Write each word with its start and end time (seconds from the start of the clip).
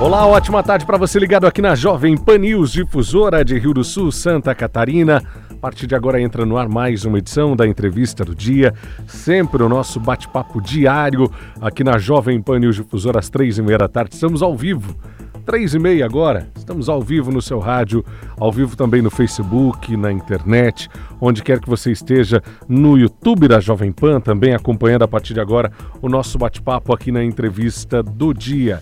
Olá, 0.00 0.24
ótima 0.28 0.62
tarde 0.62 0.86
para 0.86 0.96
você 0.96 1.18
ligado 1.18 1.44
aqui 1.44 1.60
na 1.60 1.74
Jovem 1.74 2.16
Pan 2.16 2.38
News, 2.38 2.70
difusora 2.70 3.44
de 3.44 3.58
Rio 3.58 3.74
do 3.74 3.82
Sul, 3.82 4.12
Santa 4.12 4.54
Catarina. 4.54 5.20
A 5.50 5.54
partir 5.56 5.88
de 5.88 5.94
agora 5.96 6.20
entra 6.20 6.46
no 6.46 6.56
ar 6.56 6.68
mais 6.68 7.04
uma 7.04 7.18
edição 7.18 7.56
da 7.56 7.66
entrevista 7.66 8.24
do 8.24 8.32
dia, 8.32 8.72
sempre 9.08 9.60
o 9.60 9.68
nosso 9.68 9.98
bate-papo 9.98 10.60
diário 10.60 11.28
aqui 11.60 11.82
na 11.82 11.98
Jovem 11.98 12.40
Pan 12.40 12.60
News 12.60 12.76
Difusora 12.76 13.18
às 13.18 13.28
três 13.28 13.58
e 13.58 13.62
meia 13.62 13.76
da 13.76 13.88
tarde. 13.88 14.14
Estamos 14.14 14.40
ao 14.40 14.56
vivo, 14.56 14.94
três 15.44 15.74
e 15.74 15.80
meia 15.80 16.04
agora. 16.04 16.48
Estamos 16.56 16.88
ao 16.88 17.02
vivo 17.02 17.32
no 17.32 17.42
seu 17.42 17.58
rádio, 17.58 18.04
ao 18.38 18.52
vivo 18.52 18.76
também 18.76 19.02
no 19.02 19.10
Facebook, 19.10 19.96
na 19.96 20.12
internet, 20.12 20.88
onde 21.20 21.42
quer 21.42 21.58
que 21.58 21.68
você 21.68 21.90
esteja, 21.90 22.40
no 22.68 22.96
YouTube 22.96 23.48
da 23.48 23.58
Jovem 23.58 23.90
Pan, 23.90 24.20
também 24.20 24.54
acompanhando 24.54 25.02
a 25.02 25.08
partir 25.08 25.34
de 25.34 25.40
agora 25.40 25.72
o 26.00 26.08
nosso 26.08 26.38
bate-papo 26.38 26.94
aqui 26.94 27.10
na 27.10 27.24
entrevista 27.24 28.00
do 28.00 28.32
dia. 28.32 28.78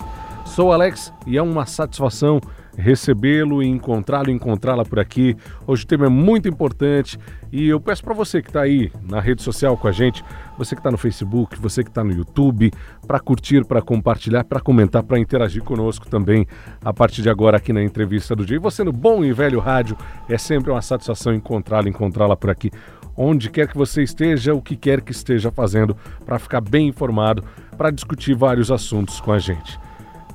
Sou 0.57 0.73
Alex 0.73 1.13
e 1.27 1.37
é 1.37 1.43
uma 1.43 1.67
satisfação 1.67 2.41
recebê-lo 2.79 3.63
e 3.63 3.67
encontrá-lo, 3.67 4.31
encontrá-la 4.31 4.87
por 4.87 4.99
aqui. 4.99 5.37
Hoje 5.67 5.85
o 5.85 5.87
tema 5.87 6.07
é 6.07 6.09
muito 6.09 6.49
importante 6.49 7.19
e 7.53 7.69
eu 7.69 7.79
peço 7.79 8.03
para 8.03 8.15
você 8.15 8.41
que 8.41 8.49
está 8.49 8.63
aí 8.63 8.91
na 9.03 9.21
rede 9.21 9.43
social 9.43 9.77
com 9.77 9.87
a 9.87 9.93
gente, 9.93 10.25
você 10.57 10.75
que 10.75 10.81
está 10.81 10.91
no 10.91 10.97
Facebook, 10.97 11.61
você 11.61 11.85
que 11.85 11.91
está 11.91 12.03
no 12.03 12.11
YouTube, 12.11 12.73
para 13.07 13.21
curtir, 13.21 13.67
para 13.67 13.83
compartilhar, 13.83 14.45
para 14.45 14.59
comentar, 14.59 15.03
para 15.03 15.19
interagir 15.19 15.63
conosco 15.63 16.09
também 16.09 16.47
a 16.83 16.91
partir 16.91 17.21
de 17.21 17.29
agora 17.29 17.59
aqui 17.59 17.71
na 17.71 17.83
entrevista 17.83 18.35
do 18.35 18.47
dia. 18.47 18.57
E 18.57 18.59
você 18.59 18.83
no 18.83 18.95
bom 18.95 19.23
e 19.27 19.35
velho 19.35 19.61
rádio, 19.61 19.95
é 20.27 20.39
sempre 20.39 20.71
uma 20.71 20.81
satisfação 20.81 21.35
encontrá-lo, 21.35 21.87
encontrá-la 21.87 22.35
por 22.35 22.49
aqui. 22.49 22.71
Onde 23.15 23.51
quer 23.51 23.69
que 23.69 23.77
você 23.77 24.03
esteja, 24.03 24.55
o 24.55 24.63
que 24.63 24.75
quer 24.75 25.03
que 25.03 25.13
esteja 25.13 25.53
fazendo, 25.53 25.95
para 26.25 26.39
ficar 26.39 26.63
bem 26.63 26.89
informado, 26.89 27.45
para 27.77 27.91
discutir 27.91 28.35
vários 28.35 28.71
assuntos 28.71 29.21
com 29.21 29.33
a 29.33 29.39
gente. 29.39 29.79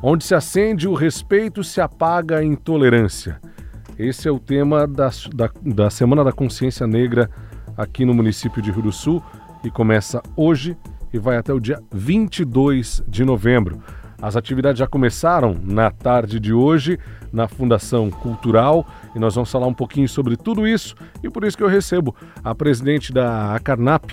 Onde 0.04 0.24
se 0.24 0.34
acende 0.34 0.88
o 0.88 0.96
respeito, 0.96 1.64
se 1.64 1.80
apaga 1.80 2.40
a 2.40 2.44
intolerância. 2.44 3.40
Esse 4.00 4.28
é 4.28 4.32
o 4.32 4.40
tema 4.40 4.88
da, 4.88 5.12
da, 5.32 5.50
da 5.64 5.90
Semana 5.92 6.24
da 6.24 6.32
Consciência 6.32 6.88
Negra 6.88 7.30
aqui 7.78 8.04
no 8.04 8.14
município 8.14 8.64
de 8.64 8.72
Rio 8.72 8.82
do 8.82 8.92
Sul 8.92 9.24
e 9.64 9.70
começa 9.70 10.20
hoje 10.36 10.76
e 11.14 11.20
vai 11.20 11.38
até 11.38 11.54
o 11.54 11.60
dia 11.60 11.80
22 11.92 13.04
de 13.08 13.24
novembro. 13.24 13.80
As 14.20 14.36
atividades 14.36 14.80
já 14.80 14.88
começaram 14.88 15.56
na 15.64 15.92
tarde 15.92 16.40
de 16.40 16.52
hoje 16.52 16.98
na 17.32 17.48
Fundação 17.48 18.10
Cultural 18.10 18.84
e 19.16 19.20
nós 19.20 19.36
vamos 19.36 19.52
falar 19.52 19.68
um 19.68 19.74
pouquinho 19.74 20.10
sobre 20.10 20.36
tudo 20.36 20.68
isso 20.68 20.96
e 21.22 21.30
por 21.30 21.44
isso 21.44 21.56
que 21.56 21.64
eu 21.64 21.68
recebo 21.68 22.16
a 22.44 22.56
presidente 22.56 23.14
da 23.14 23.54
Acarnap, 23.54 24.12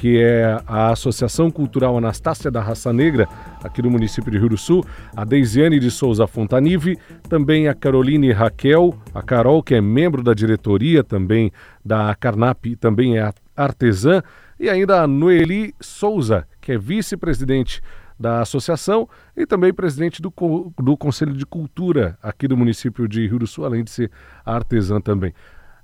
que 0.00 0.18
é 0.18 0.58
a 0.66 0.92
Associação 0.92 1.50
Cultural 1.50 1.98
Anastácia 1.98 2.50
da 2.50 2.62
Raça 2.62 2.90
Negra, 2.90 3.28
aqui 3.62 3.82
do 3.82 3.90
município 3.90 4.32
de 4.32 4.38
Rio 4.38 4.48
do 4.48 4.56
Sul, 4.56 4.82
a 5.14 5.26
Deisiane 5.26 5.78
de 5.78 5.90
Souza 5.90 6.26
Fontanive, 6.26 6.98
também 7.28 7.68
a 7.68 7.74
Caroline 7.74 8.32
Raquel, 8.32 8.94
a 9.14 9.20
Carol, 9.20 9.62
que 9.62 9.74
é 9.74 9.80
membro 9.82 10.22
da 10.22 10.32
diretoria 10.32 11.04
também 11.04 11.52
da 11.84 12.14
Carnap, 12.14 12.64
também 12.76 13.18
é 13.18 13.30
artesã, 13.54 14.22
e 14.58 14.70
ainda 14.70 15.02
a 15.02 15.06
Noeli 15.06 15.74
Souza, 15.78 16.46
que 16.62 16.72
é 16.72 16.78
vice-presidente 16.78 17.82
da 18.18 18.40
associação 18.40 19.06
e 19.36 19.44
também 19.44 19.70
presidente 19.70 20.22
do, 20.22 20.32
do 20.78 20.96
Conselho 20.96 21.34
de 21.34 21.44
Cultura 21.44 22.18
aqui 22.22 22.48
do 22.48 22.56
município 22.56 23.06
de 23.06 23.26
Rio 23.26 23.40
do 23.40 23.46
Sul, 23.46 23.66
além 23.66 23.84
de 23.84 23.90
ser 23.90 24.10
artesã 24.46 24.98
também. 24.98 25.34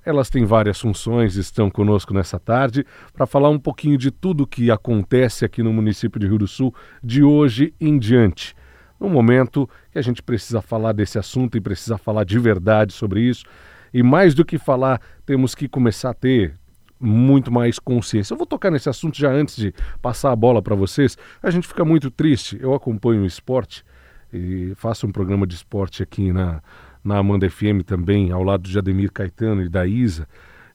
Elas 0.07 0.31
têm 0.31 0.45
várias 0.45 0.81
funções, 0.81 1.35
estão 1.35 1.69
conosco 1.69 2.15
nessa 2.15 2.39
tarde 2.39 2.87
para 3.13 3.27
falar 3.27 3.51
um 3.51 3.59
pouquinho 3.59 3.99
de 3.99 4.13
tudo 4.13 4.45
o 4.45 4.47
que 4.47 4.71
acontece 4.71 5.45
aqui 5.45 5.65
no 5.65 5.73
município 5.73 6.21
de 6.21 6.29
Rio 6.29 6.39
do 6.39 6.47
Sul 6.47 6.73
de 7.03 7.25
hoje 7.25 7.75
em 7.81 7.99
diante. 7.99 8.55
No 9.01 9.09
momento 9.11 9.69
que 9.91 9.99
a 9.99 10.03
gente 10.03 10.23
precisa 10.23 10.63
falar 10.63 10.93
desse 10.93 11.19
assunto 11.19 11.59
e 11.59 11.61
precisa 11.61 11.99
falar 11.99 12.23
de 12.23 12.39
verdade 12.39 12.93
sobre 12.93 13.21
isso. 13.21 13.45
E 13.93 14.01
mais 14.01 14.33
do 14.33 14.45
que 14.45 14.59
falar, 14.59 15.01
temos 15.27 15.57
que 15.57 15.69
começar 15.69 16.11
a 16.11 16.15
ter 16.15 16.55
muito 17.01 17.51
mais 17.51 17.81
consciência. 17.81 18.33
Eu 18.33 18.39
vou 18.39 18.47
tocar 18.47 18.71
nesse 18.71 18.89
assunto 18.89 19.19
já 19.19 19.33
antes 19.33 19.57
de 19.57 19.75
passar 20.01 20.31
a 20.31 20.37
bola 20.37 20.63
para 20.63 20.77
vocês. 20.77 21.19
A 21.43 21.51
gente 21.51 21.67
fica 21.67 21.85
muito 21.85 22.13
triste. 22.13 22.57
Eu 22.61 22.73
acompanho 22.75 23.23
o 23.23 23.27
esporte 23.27 23.85
e 24.33 24.73
faço 24.77 25.05
um 25.05 25.11
programa 25.11 25.49
de 25.49 25.57
esporte 25.57 26.01
aqui 26.01 26.33
na, 26.33 26.63
na 27.07 27.19
Amanda 27.19 27.49
FM 27.49 27.83
também, 27.87 28.33
ao 28.33 28.43
lado 28.43 28.69
de 28.69 28.77
Ademir 28.77 29.13
Caetano 29.13 29.63
e 29.63 29.69
da 29.69 29.87
Isa, 29.87 30.27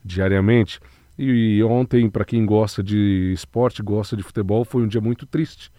diariamente. 0.03 0.79
E, 1.19 1.61
ontem, 1.63 2.09
para 2.09 2.23
quem 2.23 2.45
gosta 2.45 2.81
de 2.81 3.31
esporte, 3.33 3.83
gosta 3.83 4.15
de 4.15 4.23
futebol, 4.23 4.63
foi 4.63 4.81
um 4.81 4.87
dia 4.87 5.01
muito 5.01 5.25
triste, 5.25 5.69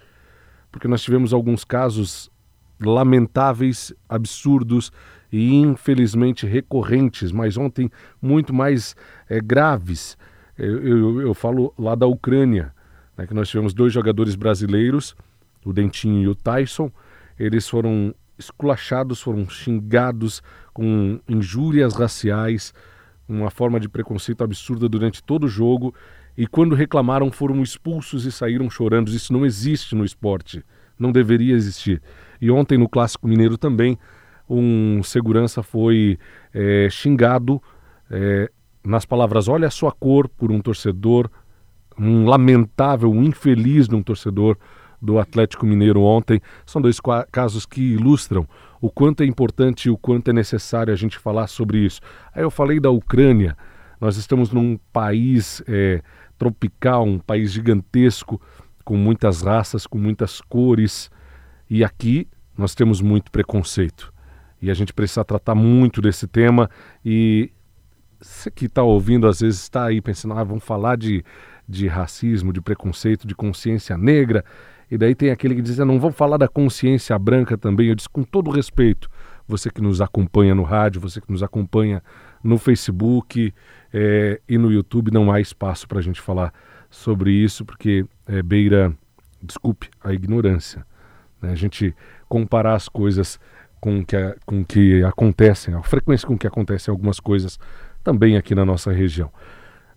porque 0.71 0.87
nós 0.87 1.03
tivemos 1.03 1.33
alguns 1.33 1.65
casos 1.65 2.31
lamentáveis, 2.79 3.95
absurdos 4.09 4.93
e 5.33 5.55
infelizmente 5.55 6.47
recorrentes, 6.47 7.33
mas 7.33 7.57
ontem 7.57 7.91
muito 8.21 8.53
mais 8.53 8.95
é, 9.29 9.41
graves. 9.41 10.19
Eu, 10.59 10.87
eu, 10.87 11.21
eu, 11.23 11.35
falo 11.35 11.73
lá 11.79 11.95
da 11.95 12.07
Ucrânia, 12.07 12.75
né, 13.17 13.27
que 13.27 13.33
nós 13.33 13.49
tivemos 13.49 13.73
dois 13.73 13.93
jogadores 13.93 14.35
brasileiros, 14.35 15.17
o 15.65 15.73
Dentinho 15.73 16.23
e 16.23 16.29
o 16.29 16.35
Tyson. 16.35 16.91
Eles 17.39 17.69
foram 17.69 18.15
esculachados, 18.45 19.21
foram 19.21 19.49
xingados 19.49 20.43
com 20.73 21.21
injúrias 21.29 21.95
raciais, 21.95 22.73
uma 23.29 23.51
forma 23.51 23.79
de 23.79 23.89
preconceito 23.89 24.43
absurda 24.43 24.89
durante 24.89 25.23
todo 25.23 25.45
o 25.45 25.49
jogo. 25.49 25.95
E 26.37 26.47
quando 26.47 26.75
reclamaram, 26.75 27.31
foram 27.31 27.63
expulsos 27.63 28.25
e 28.25 28.33
saíram 28.33 28.69
chorando. 28.71 29.11
Isso 29.11 29.33
não 29.33 29.45
existe 29.45 29.95
no 29.95 30.05
esporte. 30.05 30.65
Não 30.99 31.13
deveria 31.13 31.55
existir. 31.55 32.03
E 32.41 32.51
ontem, 32.51 32.79
no 32.79 32.89
Clássico 32.89 33.29
Mineiro, 33.29 33.59
também, 33.59 33.99
um 34.49 35.03
segurança 35.03 35.63
foi 35.63 36.19
é, 36.53 36.89
xingado 36.91 37.63
é, 38.11 38.51
nas 38.85 39.05
palavras: 39.05 39.49
olha 39.49 39.69
a 39.69 39.71
sua 39.71 39.93
cor, 39.93 40.29
por 40.29 40.51
um 40.51 40.61
torcedor, 40.61 41.31
um 41.99 42.25
lamentável, 42.27 43.11
um 43.11 43.23
infeliz 43.23 43.89
de 43.89 43.95
um 43.95 44.03
torcedor 44.03 44.57
do 45.03 45.19
Atlético 45.19 45.67
Mineiro 45.67 46.01
ontem. 46.01 46.41
São 46.65 46.81
dois 46.81 47.01
casos 47.33 47.67
que 47.67 47.81
ilustram 47.95 48.47
o 48.81 48.89
quanto 48.89 49.23
é 49.23 49.27
importante 49.27 49.87
e 49.87 49.91
o 49.91 49.99
quanto 49.99 50.31
é 50.31 50.33
necessário 50.33 50.93
a 50.93 50.97
gente 50.97 51.19
falar 51.19 51.49
sobre 51.49 51.79
isso. 51.79 52.01
Aí 52.33 52.43
eu 52.43 52.51
falei 52.51 52.79
da 52.79 52.91
Ucrânia. 52.91 53.57
Nós 54.01 54.17
estamos 54.17 54.53
num 54.53 54.79
país 54.93 55.63
é, 55.67 56.03
tropical, 56.39 57.05
um 57.05 57.19
país 57.19 57.53
gigantesco, 57.53 58.41
com 58.85 58.97
muitas 58.97 59.43
raças, 59.43 59.87
com 59.87 59.99
muitas 59.99 60.41
cores. 60.41 61.11
E 61.69 61.85
aqui 61.85 62.29
nós 62.57 62.75
temos 62.75 63.01
muito 63.01 63.31
preconceito. 63.31 64.13
E 64.61 64.71
a 64.71 64.75
gente 64.75 64.93
precisa 64.93 65.25
tratar 65.25 65.55
muito 65.55 66.01
desse 66.01 66.27
tema. 66.29 66.71
E 67.05 67.51
você 68.21 68.51
que 68.51 68.67
está 68.67 68.83
ouvindo, 68.83 69.27
às 69.27 69.41
vezes 69.41 69.63
está 69.63 69.87
aí 69.87 70.01
pensando, 70.01 70.35
ah, 70.35 70.45
vamos 70.45 70.65
falar 70.65 70.97
de, 70.97 71.25
de 71.69 71.89
racismo, 71.89 72.53
de 72.53 72.61
preconceito, 72.61 73.27
de 73.27 73.35
consciência 73.35 73.97
negra. 73.97 74.45
E 74.93 74.99
daí 74.99 75.15
tem 75.15 75.31
aquele 75.31 75.55
que 75.55 75.63
diz, 75.63 75.79
não 75.79 75.99
vamos 75.99 76.15
falar 76.15 76.37
da 76.37 76.47
consciência 76.47 77.19
branca 77.19 77.57
também. 77.57 77.89
Eu 77.89 77.95
disse, 77.95 78.11
com 78.11 78.23
todo 78.23 78.51
respeito, 78.51 79.09
você 79.49 79.71
que 79.71 79.81
nos 79.81 80.03
acompanha 80.03 80.55
no 80.55 80.65
rádio, 80.65 81.01
você 81.01 81.19
que 81.19 81.33
nos 81.33 81.43
acompanha 81.43 82.03
no 82.45 82.59
Facebook 82.59 83.55
é, 83.91 84.39
e 84.47 84.59
no 84.59 84.71
YouTube, 84.71 85.11
não 85.11 85.33
há 85.33 85.41
espaço 85.41 85.89
para 85.89 85.99
a 85.99 86.03
gente 86.03 86.21
falar 86.21 86.53
sobre 86.91 87.33
isso, 87.33 87.65
porque 87.65 88.05
é, 88.27 88.43
beira, 88.43 88.95
desculpe, 89.43 89.89
a 90.05 90.13
ignorância. 90.13 90.85
Né? 91.41 91.53
A 91.53 91.57
gente 91.57 91.97
comparar 92.29 92.75
as 92.75 92.87
coisas 92.87 93.41
com 93.81 94.05
que, 94.05 94.37
com 94.45 94.63
que 94.63 95.03
acontecem, 95.05 95.73
a 95.73 95.83
frequência 95.83 96.29
com 96.29 96.37
que 96.37 96.47
acontecem 96.47 96.93
algumas 96.93 97.19
coisas 97.19 97.59
também 98.05 98.37
aqui 98.37 98.55
na 98.55 98.67
nossa 98.67 98.93
região. 98.93 99.33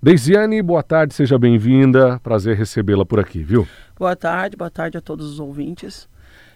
Deisiane, 0.05 0.61
boa 0.61 0.83
tarde, 0.83 1.15
seja 1.15 1.35
bem-vinda. 1.35 2.19
Prazer 2.19 2.55
recebê-la 2.55 3.03
por 3.03 3.19
aqui, 3.19 3.41
viu? 3.41 3.67
Boa 3.97 4.15
tarde, 4.15 4.55
boa 4.55 4.69
tarde 4.69 4.99
a 4.99 5.01
todos 5.01 5.25
os 5.25 5.39
ouvintes. 5.39 6.07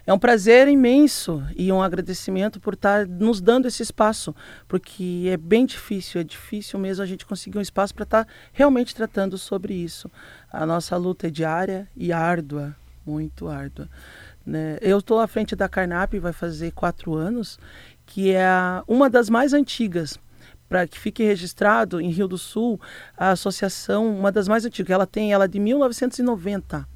É 0.06 0.12
um 0.12 0.18
prazer 0.20 0.68
imenso 0.68 1.42
e 1.56 1.72
um 1.72 1.82
agradecimento 1.82 2.60
por 2.60 2.74
estar 2.74 3.08
nos 3.08 3.40
dando 3.40 3.66
esse 3.66 3.82
espaço, 3.82 4.32
porque 4.68 5.26
é 5.28 5.36
bem 5.36 5.66
difícil, 5.66 6.20
é 6.20 6.22
difícil 6.22 6.78
mesmo 6.78 7.02
a 7.02 7.06
gente 7.06 7.26
conseguir 7.26 7.58
um 7.58 7.60
espaço 7.60 7.92
para 7.92 8.04
estar 8.04 8.28
realmente 8.52 8.94
tratando 8.94 9.36
sobre 9.36 9.74
isso. 9.74 10.08
A 10.52 10.64
nossa 10.64 10.96
luta 10.96 11.26
é 11.26 11.30
diária 11.30 11.88
e 11.96 12.12
árdua, 12.12 12.76
muito 13.04 13.48
árdua. 13.48 13.88
Né? 14.46 14.78
Eu 14.80 14.98
estou 14.98 15.18
à 15.18 15.26
frente 15.26 15.56
da 15.56 15.68
Carnap, 15.68 16.14
vai 16.20 16.32
fazer 16.32 16.70
quatro 16.70 17.16
anos, 17.16 17.58
que 18.06 18.30
é 18.30 18.48
uma 18.86 19.10
das 19.10 19.28
mais 19.28 19.52
antigas 19.52 20.20
para 20.70 20.86
que 20.86 20.96
fique 20.96 21.24
registrado 21.24 22.00
em 22.00 22.10
Rio 22.10 22.28
do 22.28 22.38
Sul, 22.38 22.80
a 23.18 23.32
associação, 23.32 24.16
uma 24.16 24.30
das 24.30 24.46
mais 24.46 24.64
antigas, 24.64 24.94
ela 24.94 25.04
tem 25.04 25.32
ela 25.32 25.48
de 25.48 25.58
1990. 25.58 26.88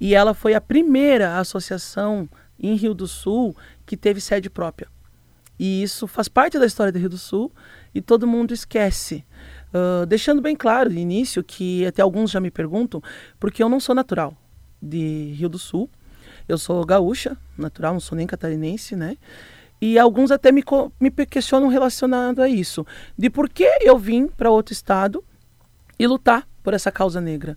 E 0.00 0.14
ela 0.14 0.32
foi 0.32 0.54
a 0.54 0.60
primeira 0.60 1.38
associação 1.38 2.26
em 2.58 2.74
Rio 2.74 2.94
do 2.94 3.06
Sul 3.06 3.54
que 3.84 3.94
teve 3.94 4.22
sede 4.22 4.48
própria. 4.48 4.88
E 5.58 5.82
isso 5.82 6.06
faz 6.06 6.28
parte 6.28 6.58
da 6.58 6.64
história 6.64 6.90
do 6.90 6.98
Rio 6.98 7.10
do 7.10 7.18
Sul 7.18 7.52
e 7.94 8.00
todo 8.00 8.26
mundo 8.26 8.54
esquece. 8.54 9.22
Uh, 9.68 10.06
deixando 10.06 10.40
bem 10.40 10.56
claro 10.56 10.88
de 10.88 10.98
início 10.98 11.44
que 11.44 11.84
até 11.84 12.00
alguns 12.00 12.30
já 12.30 12.40
me 12.40 12.50
perguntam, 12.50 13.02
porque 13.38 13.62
eu 13.62 13.68
não 13.68 13.80
sou 13.80 13.94
natural 13.94 14.34
de 14.80 15.34
Rio 15.36 15.50
do 15.50 15.58
Sul. 15.58 15.90
Eu 16.48 16.56
sou 16.56 16.82
gaúcha, 16.86 17.36
natural, 17.58 17.92
não 17.92 18.00
sou 18.00 18.16
nem 18.16 18.26
catarinense, 18.26 18.96
né? 18.96 19.18
E 19.80 19.98
alguns 19.98 20.30
até 20.30 20.50
me, 20.50 20.64
me 21.00 21.10
questionam 21.26 21.68
relacionado 21.68 22.42
a 22.42 22.48
isso, 22.48 22.86
de 23.16 23.30
por 23.30 23.48
que 23.48 23.64
eu 23.82 23.96
vim 23.96 24.26
para 24.26 24.50
outro 24.50 24.72
estado 24.72 25.24
e 25.98 26.06
lutar 26.06 26.48
por 26.62 26.74
essa 26.74 26.90
causa 26.90 27.20
negra. 27.20 27.56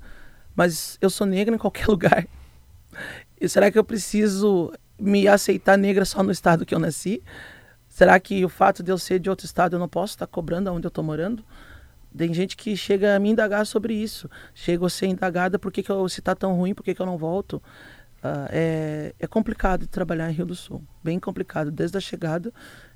Mas 0.56 0.98
eu 1.02 1.10
sou 1.10 1.26
negra 1.26 1.56
em 1.56 1.58
qualquer 1.58 1.88
lugar. 1.90 2.28
E 3.40 3.50
será 3.50 3.72
que 3.72 3.80
eu 3.80 3.84
preciso 3.84 4.72
me 5.00 5.28
aceitar 5.28 5.78
negra 5.78 6.06
só 6.06 6.22
no 6.22 6.32
estado 6.32 6.66
que 6.66 6.76
eu 6.76 6.80
nasci? 6.80 7.24
Será 7.90 8.20
que 8.20 8.46
o 8.46 8.50
fato 8.50 8.84
de 8.84 8.92
eu 8.92 8.98
ser 8.98 9.20
de 9.20 9.30
outro 9.30 9.46
estado 9.46 9.76
eu 9.76 9.80
não 9.80 9.90
posso 9.90 10.14
estar 10.14 10.28
cobrando 10.28 10.72
onde 10.72 10.86
eu 10.86 10.90
estou 10.90 11.04
morando? 11.04 11.44
Tem 12.16 12.34
gente 12.34 12.58
que 12.58 12.76
chega 12.76 13.16
a 13.16 13.20
me 13.20 13.30
indagar 13.30 13.66
sobre 13.66 13.94
isso. 13.94 14.30
Chega 14.54 14.86
a 14.86 14.90
ser 14.90 15.08
indagada 15.08 15.58
por 15.58 15.72
que, 15.72 15.82
que 15.82 15.90
eu, 15.90 16.08
se 16.08 16.20
está 16.20 16.36
tão 16.36 16.56
ruim, 16.56 16.74
por 16.74 16.84
que, 16.84 16.94
que 16.94 17.02
eu 17.02 17.06
não 17.06 17.18
volto. 17.18 17.62
Uh, 18.24 18.48
é, 18.50 19.16
é 19.20 19.28
complicado 19.28 19.88
trabalhar 19.88 20.30
em 20.30 20.34
Rio 20.34 20.46
do 20.46 20.56
Sul. 20.56 20.84
Bem 21.04 21.20
complicado, 21.20 21.72
desde 21.72 21.98
a 21.98 22.02
chegada. 22.02 22.54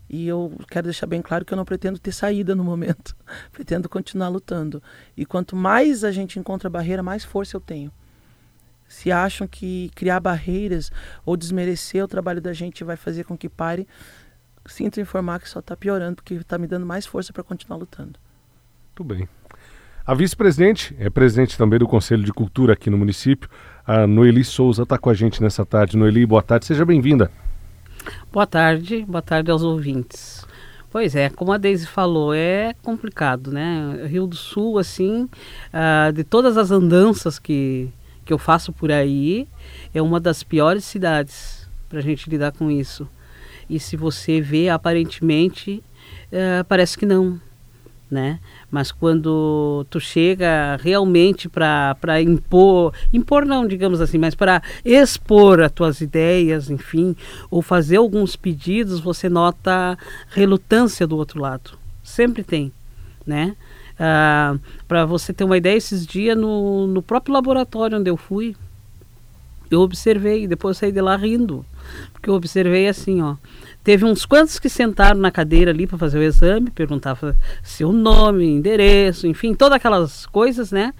E 0.07 0.27
eu 0.27 0.53
quero 0.69 0.85
deixar 0.85 1.07
bem 1.07 1.21
claro 1.21 1.43
que 1.43 1.51
eu 1.51 1.57
não 1.57 1.65
pretendo 1.65 1.97
ter 1.97 2.11
saída 2.11 2.53
no 2.53 2.63
momento. 2.63 3.15
pretendo 3.51 3.89
continuar 3.89 4.29
lutando. 4.29 4.81
E 5.17 5.25
quanto 5.25 5.55
mais 5.55 6.03
a 6.03 6.11
gente 6.11 6.37
encontra 6.37 6.69
barreira, 6.69 7.01
mais 7.01 7.23
força 7.23 7.57
eu 7.57 7.61
tenho. 7.61 7.91
Se 8.87 9.11
acham 9.11 9.47
que 9.47 9.89
criar 9.95 10.19
barreiras 10.19 10.91
ou 11.25 11.35
desmerecer 11.35 12.03
o 12.03 12.07
trabalho 12.07 12.39
da 12.39 12.53
gente 12.53 12.83
vai 12.83 12.95
fazer 12.95 13.23
com 13.23 13.35
que 13.35 13.49
pare, 13.49 13.87
sinto 14.67 15.01
informar 15.01 15.39
que 15.39 15.49
só 15.49 15.59
está 15.59 15.75
piorando, 15.75 16.17
porque 16.17 16.35
está 16.35 16.57
me 16.59 16.67
dando 16.67 16.85
mais 16.85 17.05
força 17.05 17.33
para 17.33 17.43
continuar 17.43 17.77
lutando. 17.77 18.19
Muito 18.89 19.03
bem. 19.03 19.27
A 20.07 20.13
vice-presidente 20.13 20.95
é 20.99 21.09
presidente 21.09 21.57
também 21.57 21.79
do 21.79 21.87
Conselho 21.87 22.23
de 22.23 22.31
Cultura 22.31 22.73
aqui 22.73 22.91
no 22.91 22.97
município. 22.97 23.49
A 23.87 24.05
Noeli 24.05 24.43
Souza 24.43 24.83
está 24.83 24.99
com 24.99 25.09
a 25.09 25.15
gente 25.15 25.41
nessa 25.41 25.65
tarde. 25.65 25.97
Noeli, 25.97 26.27
boa 26.27 26.43
tarde, 26.43 26.67
seja 26.67 26.85
bem-vinda. 26.85 27.31
Boa 28.31 28.45
tarde, 28.45 29.03
boa 29.07 29.23
tarde 29.23 29.49
aos 29.49 29.63
ouvintes. 29.63 30.45
Pois 30.91 31.15
é, 31.15 31.31
como 31.31 31.51
a 31.51 31.57
Deise 31.57 31.87
falou, 31.87 32.35
é 32.35 32.75
complicado, 32.83 33.51
né? 33.51 34.05
Rio 34.07 34.27
do 34.27 34.35
Sul, 34.35 34.77
assim, 34.77 35.23
uh, 35.73 36.13
de 36.13 36.23
todas 36.23 36.55
as 36.55 36.69
andanças 36.69 37.39
que, 37.39 37.89
que 38.23 38.31
eu 38.31 38.37
faço 38.37 38.71
por 38.71 38.91
aí, 38.91 39.47
é 39.91 40.03
uma 40.03 40.19
das 40.19 40.43
piores 40.43 40.85
cidades 40.85 41.67
para 41.89 41.97
a 41.97 42.03
gente 42.03 42.29
lidar 42.29 42.51
com 42.51 42.69
isso. 42.69 43.09
E 43.67 43.79
se 43.79 43.97
você 43.97 44.39
vê, 44.39 44.69
aparentemente, 44.69 45.83
uh, 46.31 46.63
parece 46.65 46.95
que 46.95 47.07
não 47.07 47.41
né? 48.09 48.39
Mas 48.69 48.91
quando 48.91 49.85
tu 49.89 49.99
chega 49.99 50.77
realmente 50.81 51.49
para 51.49 52.21
impor, 52.21 52.93
impor 53.11 53.45
não, 53.45 53.67
digamos 53.67 53.99
assim, 53.99 54.17
mas 54.17 54.35
para 54.35 54.61
expor 54.83 55.61
as 55.61 55.71
tuas 55.71 56.01
ideias, 56.01 56.69
enfim, 56.69 57.15
ou 57.49 57.61
fazer 57.61 57.97
alguns 57.97 58.35
pedidos, 58.35 58.99
você 58.99 59.27
nota 59.27 59.97
relutância 60.29 61.07
do 61.07 61.17
outro 61.17 61.39
lado. 61.39 61.77
Sempre 62.03 62.43
tem, 62.43 62.71
né? 63.25 63.55
Ah, 63.99 64.57
para 64.87 65.05
você 65.05 65.33
ter 65.33 65.43
uma 65.43 65.57
ideia, 65.57 65.77
esses 65.77 66.05
dias 66.05 66.37
no, 66.37 66.85
no 66.87 67.01
próprio 67.01 67.33
laboratório 67.33 67.97
onde 67.97 68.09
eu 68.09 68.17
fui, 68.17 68.55
eu 69.71 69.81
observei, 69.81 70.47
depois 70.47 70.77
saí 70.77 70.91
de 70.91 71.01
lá 71.01 71.15
rindo, 71.15 71.65
porque 72.13 72.29
eu 72.29 72.33
observei 72.33 72.87
assim, 72.87 73.21
ó, 73.21 73.35
Teve 73.85 74.03
uns 74.03 74.25
quantos 74.25 74.57
que 74.57 74.67
sentaram 74.67 75.19
na 75.19 75.29
cadeira 75.29 75.69
ali 75.69 75.85
para 75.85 75.95
fazer 75.95 76.17
o 76.17 76.23
exame, 76.23 76.71
perguntava 76.71 77.37
seu 77.61 77.93
nome, 77.93 78.43
endereço, 78.43 79.27
enfim, 79.27 79.53
todas 79.53 79.75
aquelas 79.75 80.25
coisas, 80.25 80.71
né? 80.71 80.91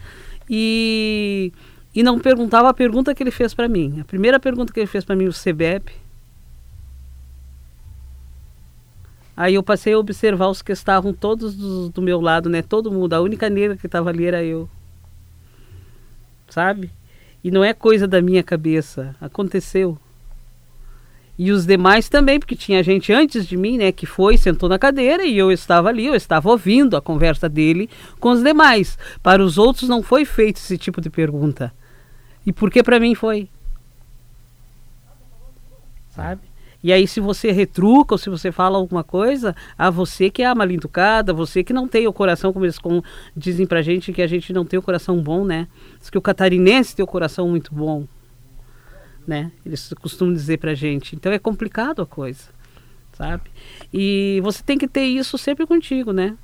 E, 0.48 1.52
e 1.96 2.04
não 2.04 2.20
perguntava 2.20 2.70
a 2.70 2.74
pergunta 2.76 3.16
que 3.16 3.24
ele 3.24 3.32
fez 3.32 3.56
para 3.56 3.68
mim. 3.68 4.02
A 4.02 4.04
primeira 4.04 4.40
pergunta 4.40 4.72
que 4.72 4.80
ele 4.80 4.86
fez 4.86 5.04
para 5.04 5.16
mim, 5.16 5.26
você 5.26 5.52
bebe? 5.52 5.94
Aí 9.36 9.56
eu 9.56 9.64
passei 9.64 9.94
a 9.94 9.98
observar 9.98 10.50
os 10.50 10.62
que 10.62 10.72
estavam 10.72 11.12
todos 11.12 11.56
do, 11.56 11.90
do 11.90 12.04
meu 12.04 12.22
lado, 12.22 12.52
né? 12.52 12.62
Todo 12.62 12.92
mundo. 12.92 13.14
A 13.14 13.20
única 13.20 13.50
negra 13.50 13.76
que 13.76 13.88
estava 13.88 14.12
ali 14.12 14.28
era 14.28 14.44
eu. 14.44 14.70
Sabe? 16.48 16.92
E 17.44 17.50
não 17.50 17.64
é 17.64 17.74
coisa 17.74 18.08
da 18.08 18.22
minha 18.22 18.44
cabeça. 18.44 19.16
Aconteceu. 19.20 19.98
E 21.38 21.52
os 21.52 21.66
demais 21.66 22.08
também, 22.08 22.40
porque 22.40 22.56
tinha 22.56 22.82
gente 22.82 23.12
antes 23.12 23.46
de 23.46 23.58
mim, 23.58 23.78
né, 23.78 23.92
que 23.92 24.06
foi, 24.06 24.38
sentou 24.38 24.70
na 24.70 24.80
cadeira 24.80 25.26
e 25.26 25.38
eu 25.38 25.52
estava 25.52 25.90
ali, 25.90 26.06
eu 26.06 26.16
estava 26.16 26.50
ouvindo 26.50 26.96
a 26.96 27.02
conversa 27.02 27.50
dele 27.50 27.90
com 28.20 28.30
os 28.30 28.42
demais. 28.42 28.98
Para 29.22 29.44
os 29.44 29.58
outros 29.58 29.90
não 29.90 30.02
foi 30.02 30.24
feito 30.24 30.58
esse 30.58 30.78
tipo 30.78 31.02
de 31.02 31.10
pergunta. 31.10 31.74
E 32.46 32.54
por 32.54 32.72
que 32.72 32.82
para 32.82 33.00
mim 33.00 33.16
foi? 33.16 33.50
Sabe? 36.12 36.42
E 36.82 36.94
aí, 36.94 37.08
se 37.08 37.20
você 37.20 37.52
retruca 37.52 38.14
ou 38.14 38.18
se 38.18 38.30
você 38.30 38.52
fala 38.52 38.78
alguma 38.78 39.04
coisa, 39.04 39.56
a 39.76 39.90
você 39.90 40.30
que 40.30 40.44
é 40.44 40.46
a 40.46 40.54
mal 40.54 40.70
educada, 40.70 41.34
você 41.34 41.64
que 41.64 41.74
não 41.74 41.88
tem 41.88 42.08
o 42.08 42.14
coração, 42.14 42.54
como 42.54 42.64
eles 42.64 42.78
com, 42.78 43.02
dizem 43.36 43.66
pra 43.66 43.82
gente, 43.82 44.14
que 44.14 44.22
a 44.22 44.28
gente 44.28 44.54
não 44.54 44.64
tem 44.64 44.78
o 44.78 44.84
coração 44.84 45.20
bom, 45.20 45.44
né? 45.44 45.68
Diz 46.00 46.12
que 46.12 46.18
o 46.18 46.22
catarinense 46.22 46.96
tem 46.96 47.04
o 47.04 47.08
coração 47.08 47.50
muito 47.50 47.74
bom 47.74 48.06
né? 49.28 49.52
Eles 49.66 49.94
costumam 50.02 50.34
dizer 50.34 50.58
pra 50.58 50.74
gente. 50.74 51.16
Então 51.16 51.32
é 51.32 51.40
complicado 51.40 52.02
a 52.02 52.06
coisa, 52.06 52.44
sabe? 53.14 53.50
E 53.94 54.40
você 54.44 54.64
tem 54.64 54.78
que 54.78 54.88
ter 54.88 55.06
isso 55.06 55.38
sempre 55.38 55.66
contigo, 55.66 56.12
né? 56.12 56.36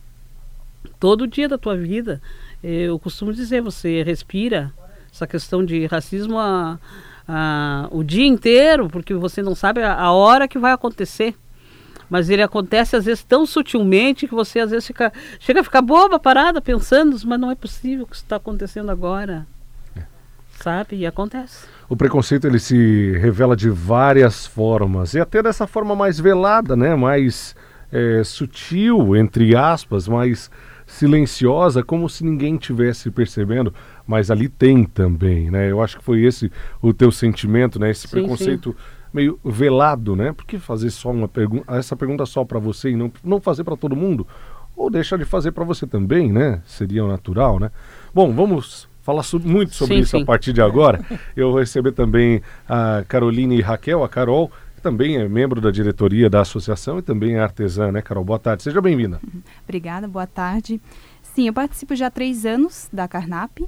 Todo 0.99 1.27
dia 1.27 1.47
da 1.47 1.57
tua 1.57 1.77
vida. 1.77 2.21
Eu 2.63 2.99
costumo 2.99 3.33
dizer, 3.33 3.61
você 3.61 4.03
respira 4.03 4.73
essa 5.11 5.27
questão 5.27 5.63
de 5.63 5.85
racismo 5.85 6.39
a, 6.39 6.79
a, 7.27 7.87
o 7.91 8.03
dia 8.03 8.25
inteiro, 8.25 8.89
porque 8.89 9.13
você 9.13 9.41
não 9.41 9.55
sabe 9.55 9.81
a, 9.81 9.93
a 9.93 10.11
hora 10.11 10.47
que 10.47 10.57
vai 10.57 10.71
acontecer 10.71 11.35
mas 12.11 12.29
ele 12.29 12.43
acontece 12.43 12.93
às 12.97 13.05
vezes 13.05 13.23
tão 13.23 13.45
sutilmente 13.45 14.27
que 14.27 14.35
você 14.35 14.59
às 14.59 14.69
vezes 14.69 14.85
fica, 14.85 15.13
chega 15.39 15.61
a 15.61 15.63
ficar 15.63 15.81
boba, 15.81 16.19
parada, 16.19 16.59
pensando, 16.59 17.17
mas 17.25 17.39
não 17.39 17.49
é 17.49 17.55
possível 17.55 18.05
que 18.05 18.13
isso 18.13 18.25
está 18.25 18.35
acontecendo 18.35 18.89
agora. 18.89 19.47
É. 19.95 20.01
Sabe? 20.61 20.97
E 20.97 21.05
acontece. 21.05 21.65
O 21.91 21.95
preconceito 21.97 22.47
ele 22.47 22.57
se 22.57 23.17
revela 23.17 23.53
de 23.53 23.69
várias 23.69 24.47
formas 24.47 25.13
e 25.13 25.19
até 25.19 25.43
dessa 25.43 25.67
forma 25.67 25.93
mais 25.93 26.17
velada, 26.17 26.73
né? 26.73 26.95
Mais 26.95 27.53
é, 27.91 28.23
sutil, 28.23 29.13
entre 29.13 29.57
aspas, 29.57 30.07
mais 30.07 30.49
silenciosa, 30.87 31.83
como 31.83 32.07
se 32.07 32.23
ninguém 32.23 32.55
tivesse 32.55 33.11
percebendo, 33.11 33.73
mas 34.07 34.31
ali 34.31 34.47
tem 34.47 34.85
também, 34.85 35.51
né? 35.51 35.69
Eu 35.69 35.81
acho 35.81 35.97
que 35.97 36.03
foi 36.05 36.23
esse 36.23 36.49
o 36.81 36.93
teu 36.93 37.11
sentimento, 37.11 37.77
né? 37.77 37.91
Esse 37.91 38.07
sim, 38.07 38.11
preconceito 38.21 38.71
sim. 38.71 38.77
meio 39.13 39.37
velado, 39.43 40.15
né? 40.15 40.31
Por 40.31 40.45
que 40.45 40.57
fazer 40.59 40.91
só 40.91 41.11
uma 41.11 41.27
pergunta, 41.27 41.75
essa 41.75 41.97
pergunta 41.97 42.25
só 42.25 42.45
para 42.45 42.57
você 42.57 42.91
e 42.91 42.95
não, 42.95 43.11
não 43.21 43.41
fazer 43.41 43.65
para 43.65 43.75
todo 43.75 43.97
mundo? 43.97 44.25
Ou 44.77 44.89
deixar 44.89 45.17
de 45.17 45.25
fazer 45.25 45.51
para 45.51 45.65
você 45.65 45.85
também, 45.85 46.31
né? 46.31 46.61
Seria 46.65 47.05
natural, 47.05 47.59
né? 47.59 47.69
Bom, 48.13 48.33
vamos 48.33 48.89
falar 49.11 49.43
muito 49.43 49.75
sobre 49.75 49.95
sim, 49.95 50.01
isso 50.01 50.17
sim. 50.17 50.23
a 50.23 50.25
partir 50.25 50.53
de 50.53 50.61
agora. 50.61 51.03
Eu 51.35 51.51
vou 51.51 51.59
receber 51.59 51.91
também 51.91 52.41
a 52.67 53.03
Caroline 53.07 53.57
e 53.57 53.61
Raquel, 53.61 54.03
a 54.03 54.09
Carol, 54.09 54.51
que 54.75 54.81
também 54.81 55.17
é 55.17 55.27
membro 55.27 55.59
da 55.59 55.69
diretoria 55.69 56.29
da 56.29 56.41
associação 56.41 56.99
e 56.99 57.01
também 57.01 57.35
é 57.35 57.39
artesã, 57.39 57.91
né, 57.91 58.01
Carol? 58.01 58.23
Boa 58.23 58.39
tarde, 58.39 58.63
seja 58.63 58.81
bem-vinda. 58.81 59.19
Obrigada, 59.63 60.07
boa 60.07 60.27
tarde. 60.27 60.79
Sim, 61.21 61.47
eu 61.47 61.53
participo 61.53 61.95
já 61.95 62.07
há 62.07 62.11
três 62.11 62.45
anos 62.45 62.89
da 62.91 63.07
Carnap. 63.07 63.59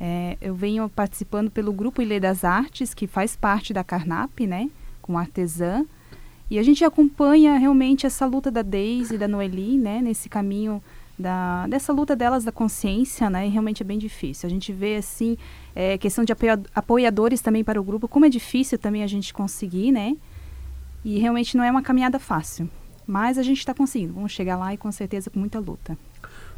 É, 0.00 0.36
eu 0.40 0.54
venho 0.54 0.88
participando 0.88 1.50
pelo 1.50 1.72
Grupo 1.72 2.02
Ilê 2.02 2.18
das 2.18 2.44
Artes, 2.44 2.92
que 2.92 3.06
faz 3.06 3.36
parte 3.36 3.72
da 3.72 3.84
Carnap, 3.84 4.40
né, 4.40 4.68
com 5.00 5.16
artesã. 5.16 5.84
E 6.50 6.58
a 6.58 6.62
gente 6.62 6.84
acompanha 6.84 7.56
realmente 7.56 8.04
essa 8.04 8.26
luta 8.26 8.50
da 8.50 8.62
Deise 8.62 9.14
e 9.14 9.18
da 9.18 9.26
Noeli, 9.26 9.78
né, 9.78 10.02
nesse 10.02 10.28
caminho 10.28 10.82
da, 11.22 11.66
dessa 11.66 11.92
luta 11.92 12.14
delas 12.14 12.44
da 12.44 12.52
consciência, 12.52 13.30
né? 13.30 13.46
E 13.46 13.50
realmente 13.50 13.82
é 13.82 13.86
bem 13.86 13.98
difícil. 13.98 14.46
A 14.46 14.50
gente 14.50 14.72
vê, 14.72 14.96
assim, 14.96 15.38
é, 15.74 15.96
questão 15.96 16.24
de 16.24 16.32
apoiadores 16.74 17.40
também 17.40 17.64
para 17.64 17.80
o 17.80 17.84
grupo, 17.84 18.08
como 18.08 18.26
é 18.26 18.28
difícil 18.28 18.78
também 18.78 19.02
a 19.02 19.06
gente 19.06 19.32
conseguir, 19.32 19.92
né? 19.92 20.16
E 21.04 21.18
realmente 21.18 21.56
não 21.56 21.64
é 21.64 21.70
uma 21.70 21.82
caminhada 21.82 22.18
fácil. 22.18 22.68
Mas 23.06 23.38
a 23.38 23.42
gente 23.42 23.58
está 23.58 23.72
conseguindo. 23.72 24.12
Vamos 24.12 24.32
chegar 24.32 24.56
lá 24.56 24.74
e 24.74 24.76
com 24.76 24.92
certeza 24.92 25.30
com 25.30 25.38
muita 25.38 25.58
luta. 25.58 25.96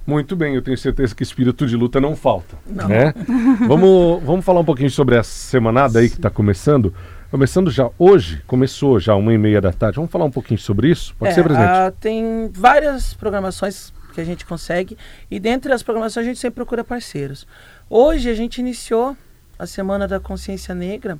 Muito 0.06 0.37
bem, 0.37 0.54
eu 0.54 0.61
tenho 0.61 0.76
certeza 0.76 1.14
que 1.14 1.23
espírito 1.23 1.66
de 1.66 1.76
luta 1.76 1.99
não 1.99 2.14
falta. 2.14 2.56
Não. 2.66 2.88
Né? 2.88 3.14
vamos, 3.66 4.23
vamos 4.23 4.44
falar 4.44 4.61
um 4.61 4.64
pouquinho 4.64 4.90
sobre 4.90 5.16
a 5.16 5.23
semanada 5.23 5.99
aí 5.99 6.11
que 6.11 6.16
está 6.16 6.28
começando. 6.28 6.92
Começando 7.30 7.71
já 7.71 7.90
hoje, 7.99 8.42
começou 8.47 9.00
já 9.00 9.14
uma 9.14 9.33
e 9.33 9.38
meia 9.38 9.61
da 9.61 9.73
tarde. 9.73 9.97
Vamos 9.97 10.11
falar 10.11 10.26
um 10.26 10.30
pouquinho 10.30 10.61
sobre 10.61 10.90
isso? 10.90 11.16
Pode 11.18 11.33
é, 11.33 11.35
ser, 11.35 11.42
presidente? 11.42 11.68
Uh, 11.68 11.92
tem 11.99 12.50
várias 12.52 13.14
programações 13.14 13.92
que 14.14 14.21
a 14.21 14.25
gente 14.25 14.47
consegue. 14.47 14.97
E 15.30 15.40
dentre 15.40 15.73
as 15.73 15.83
programações 15.83 16.25
a 16.25 16.28
gente 16.28 16.38
sempre 16.38 16.56
procura 16.56 16.85
parceiros. 16.85 17.47
Hoje 17.90 18.30
a 18.30 18.35
gente 18.35 18.59
iniciou 18.59 19.16
a 19.59 19.66
Semana 19.66 20.06
da 20.06 20.21
Consciência 20.21 20.75
Negra. 20.75 21.18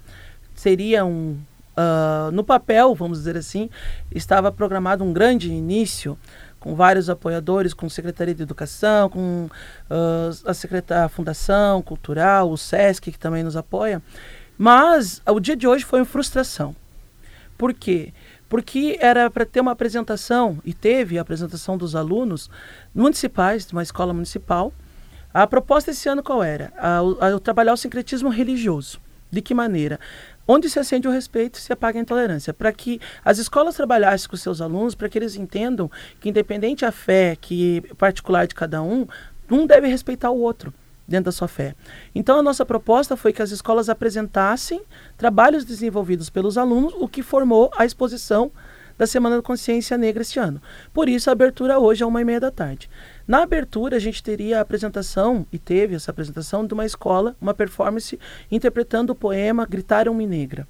Seria 0.55 1.05
um. 1.05 1.39
Uh, 1.77 2.31
no 2.31 2.45
papel, 2.45 2.95
vamos 2.95 3.19
dizer 3.19 3.37
assim, 3.37 3.69
estava 4.15 4.53
programado 4.53 5.03
um 5.03 5.13
grande 5.13 5.51
início 5.51 6.17
com 6.61 6.77
vários 6.77 7.11
apoiadores, 7.11 7.75
com 7.75 7.89
Secretaria 7.89 8.33
de 8.33 8.45
Educação, 8.45 9.11
com 9.11 9.49
uh, 9.91 10.49
a, 10.49 10.55
Secretaria, 10.55 11.09
Fundação 11.09 11.83
Cultural, 11.83 12.49
o 12.49 12.57
SESC, 12.57 13.11
que 13.11 13.19
também 13.19 13.43
nos 13.43 13.57
apoia. 13.57 14.01
Mas 14.57 15.21
o 15.27 15.41
dia 15.41 15.57
de 15.57 15.67
hoje 15.67 15.85
foi 15.85 15.99
uma 15.99 16.07
frustração. 16.07 16.77
Por 17.59 17.75
quê? 17.75 18.13
Porque 18.13 18.24
era 19.01 19.31
para 19.31 19.47
ter 19.47 19.61
uma 19.61 19.73
apresentação, 19.73 20.59
e 20.65 20.73
teve 20.73 21.19
a 21.19 21.23
apresentação 21.23 21.79
dos 21.79 21.97
alunos 21.97 22.51
municipais, 22.95 23.67
de 23.67 23.73
uma 23.73 23.83
escola 23.83 24.13
municipal. 24.13 24.73
A 25.33 25.47
proposta 25.47 25.91
esse 25.91 26.09
ano 26.09 26.23
qual 26.23 26.43
era? 26.43 26.73
A, 26.77 27.01
a, 27.21 27.35
a 27.35 27.41
trabalhar 27.41 27.73
o 27.73 27.77
sincretismo 27.77 28.29
religioso. 28.29 29.01
De 29.31 29.43
que 29.43 29.53
maneira? 29.53 29.99
Onde 30.47 30.71
se 30.71 30.79
acende 30.79 31.09
o 31.09 31.11
respeito, 31.11 31.59
se 31.59 31.73
apaga 31.73 31.99
a 31.99 32.03
intolerância. 32.03 32.53
Para 32.53 32.73
que 32.73 33.01
as 33.25 33.39
escolas 33.39 33.75
trabalhassem 33.75 34.29
com 34.29 34.37
seus 34.37 34.61
alunos, 34.61 34.95
para 34.95 35.09
que 35.09 35.19
eles 35.19 35.35
entendam 35.35 35.91
que, 36.21 36.29
independente 36.29 36.85
a 36.85 36.93
fé 36.93 37.37
que 37.41 37.83
particular 37.99 38.47
de 38.47 38.55
cada 38.55 38.81
um, 38.83 39.07
um 39.51 39.67
deve 39.67 39.89
respeitar 39.89 40.31
o 40.31 40.39
outro 40.39 40.73
dentro 41.07 41.27
da 41.27 41.33
sua 41.33 41.49
fé. 41.49 41.75
Então, 42.15 42.39
a 42.39 42.43
nossa 42.43 42.65
proposta 42.65 43.17
foi 43.17 43.33
que 43.33 43.43
as 43.43 43.51
escolas 43.51 43.89
apresentassem 43.89 44.83
trabalhos 45.17 45.65
desenvolvidos 45.65 46.31
pelos 46.31 46.57
alunos, 46.59 46.95
o 46.99 47.09
que 47.09 47.23
formou 47.23 47.71
a 47.77 47.85
exposição 47.85 48.51
da 48.97 49.07
Semana 49.07 49.37
da 49.37 49.43
Consciência 49.43 49.99
Negra 49.99 50.23
este 50.23 50.39
ano. 50.39 50.63
Por 50.93 51.09
isso, 51.09 51.29
a 51.29 51.33
abertura 51.33 51.79
hoje 51.79 52.03
é 52.03 52.07
uma 52.07 52.21
e 52.21 52.25
meia 52.25 52.41
da 52.41 52.51
tarde. 52.51 52.89
Na 53.27 53.43
abertura, 53.43 53.97
a 53.97 54.01
gente 54.01 54.23
teria 54.23 54.59
a 54.59 54.61
apresentação, 54.61 55.47
e 55.53 55.59
teve 55.59 55.95
essa 55.95 56.11
apresentação, 56.11 56.67
de 56.67 56.75
uma 56.75 56.87
escola, 56.87 57.37
uma 57.41 57.55
performance 57.55 58.19
interpretando 58.51 59.11
o 59.11 59.15
poema 59.15 59.67
Gritaram-me 59.67 60.27
Negra. 60.27 60.67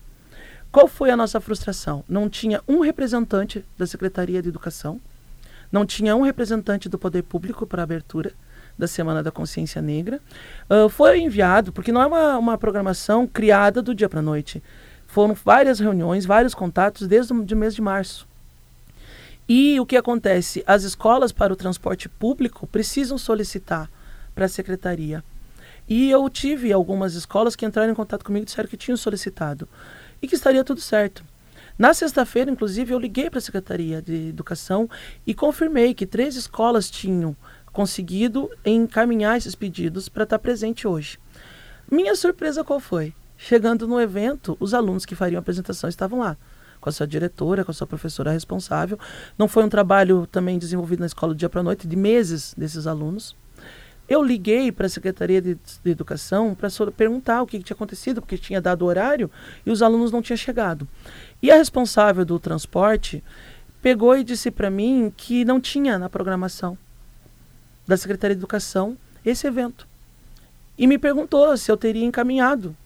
Qual 0.73 0.89
foi 0.89 1.11
a 1.11 1.17
nossa 1.17 1.41
frustração? 1.41 2.03
Não 2.09 2.29
tinha 2.29 2.61
um 2.67 2.81
representante 2.81 3.65
da 3.79 3.87
Secretaria 3.87 4.43
de 4.43 4.49
Educação, 4.49 5.01
não 5.71 5.85
tinha 5.85 6.17
um 6.17 6.23
representante 6.23 6.89
do 6.89 6.99
Poder 6.99 7.23
Público 7.23 7.67
para 7.67 7.83
a 7.83 7.85
abertura, 7.85 8.33
da 8.79 8.87
Semana 8.87 9.23
da 9.23 9.31
Consciência 9.31 9.81
Negra. 9.81 10.21
Uh, 10.69 10.89
foi 10.89 11.21
enviado, 11.21 11.73
porque 11.73 11.93
não 11.93 12.03
é 12.03 12.07
uma, 12.07 12.39
uma 12.39 12.59
programação 12.59 13.27
criada 13.27 13.81
do 13.81 13.95
dia 13.95 14.09
para 14.09 14.21
a 14.21 14.23
noite. 14.23 14.63
Foram 15.07 15.35
várias 15.35 15.79
reuniões, 15.79 16.27
vários 16.27 16.55
contatos 16.55 17.07
desde 17.07 17.33
o 17.33 17.57
mês 17.57 17.75
de 17.75 17.81
março. 17.81 18.27
E 19.49 19.79
o 19.79 19.87
que 19.87 19.97
acontece? 19.97 20.65
As 20.67 20.85
escolas 20.85 21.31
para 21.31 21.53
o 21.53 21.57
transporte 21.57 22.09
público 22.09 22.67
precisam 22.67 23.19
solicitar 23.19 23.91
para 24.35 24.47
a 24.47 24.49
secretaria. 24.49 25.23
E 25.89 26.11
eu 26.11 26.29
tive 26.31 26.73
algumas 26.73 27.15
escolas 27.15 27.55
que 27.55 27.67
entraram 27.67 27.93
em 27.93 27.95
contato 27.95 28.25
comigo 28.25 28.45
e 28.45 28.47
disseram 28.47 28.69
que 28.69 28.77
tinham 28.77 28.97
solicitado 28.97 29.69
e 30.23 30.27
que 30.27 30.35
estaria 30.35 30.65
tudo 30.65 30.81
certo. 30.81 31.23
Na 31.79 31.93
sexta-feira, 31.93 32.51
inclusive, 32.51 32.95
eu 32.95 32.99
liguei 32.99 33.29
para 33.29 33.39
a 33.39 33.43
Secretaria 33.43 34.01
de 34.01 34.29
Educação 34.29 34.89
e 35.27 35.35
confirmei 35.35 35.93
que 35.93 36.07
três 36.07 36.37
escolas 36.37 36.89
tinham 36.89 37.37
conseguido 37.75 38.49
encaminhar 38.65 39.37
esses 39.37 39.57
pedidos 39.57 40.09
para 40.09 40.23
estar 40.23 40.39
tá 40.39 40.43
presente 40.43 40.87
hoje. 40.87 41.19
Minha 41.91 42.15
surpresa 42.15 42.65
qual 42.65 42.79
foi? 42.79 43.13
Chegando 43.37 43.87
no 43.89 44.01
evento, 44.01 44.57
os 44.61 44.73
alunos 44.73 45.05
que 45.05 45.17
fariam 45.17 45.39
a 45.39 45.43
apresentação 45.43 45.91
estavam 45.91 46.21
lá, 46.21 46.37
com 46.81 46.89
a 46.89 46.93
sua 46.93 47.07
diretora, 47.07 47.65
com 47.65 47.73
a 47.73 47.75
sua 47.75 47.87
professora 47.87 48.31
responsável. 48.31 48.97
Não 49.37 49.49
foi 49.49 49.65
um 49.65 49.69
trabalho 49.69 50.25
também 50.29 50.57
desenvolvido 50.57 51.01
na 51.01 51.07
escola 51.07 51.35
do 51.35 51.37
dia 51.37 51.49
para 51.49 51.65
noite, 51.65 51.89
de 51.89 51.97
meses 51.97 52.55
desses 52.57 52.87
alunos. 52.87 53.37
Eu 54.09 54.23
liguei 54.23 54.71
para 54.71 54.87
a 54.87 54.91
Secretaria 54.91 55.43
de, 55.43 55.55
de 55.55 55.91
Educação 55.91 56.55
para 56.55 56.69
perguntar 56.97 57.43
o 57.43 57.47
que, 57.47 57.59
que 57.59 57.65
tinha 57.65 57.75
acontecido, 57.75 58.21
porque 58.21 58.39
tinha 58.39 58.61
dado 58.61 58.85
horário 58.85 59.29
e 59.67 59.71
os 59.71 59.83
alunos 59.83 60.13
não 60.13 60.23
tinham 60.23 60.37
chegado. 60.37 60.87
E 61.43 61.51
a 61.51 61.57
responsável 61.57 62.25
do 62.25 62.39
transporte 62.39 63.25
pegou 63.83 64.17
e 64.17 64.23
disse 64.23 64.51
para 64.51 64.71
mim 64.71 65.13
que 65.17 65.45
não 65.45 65.61
tinha 65.61 65.99
na 65.99 66.09
programação 66.09 66.79
da 67.87 67.97
Secretaria 67.97 68.35
de 68.35 68.41
Educação 68.41 68.97
esse 69.25 69.47
evento. 69.47 69.87
E 70.77 70.87
me 70.87 70.99
perguntou 70.99 71.57
se 71.57 71.71
eu 71.71 71.77
teria 71.77 72.05
encaminhado 72.05 72.77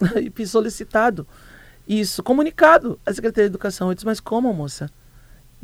e 0.38 0.46
solicitado 0.46 1.26
isso, 1.86 2.22
comunicado 2.22 2.98
à 3.04 3.12
Secretaria 3.12 3.48
de 3.48 3.52
Educação. 3.52 3.88
Eu 3.88 3.94
disse, 3.94 4.06
mas 4.06 4.20
como, 4.20 4.52
moça? 4.52 4.90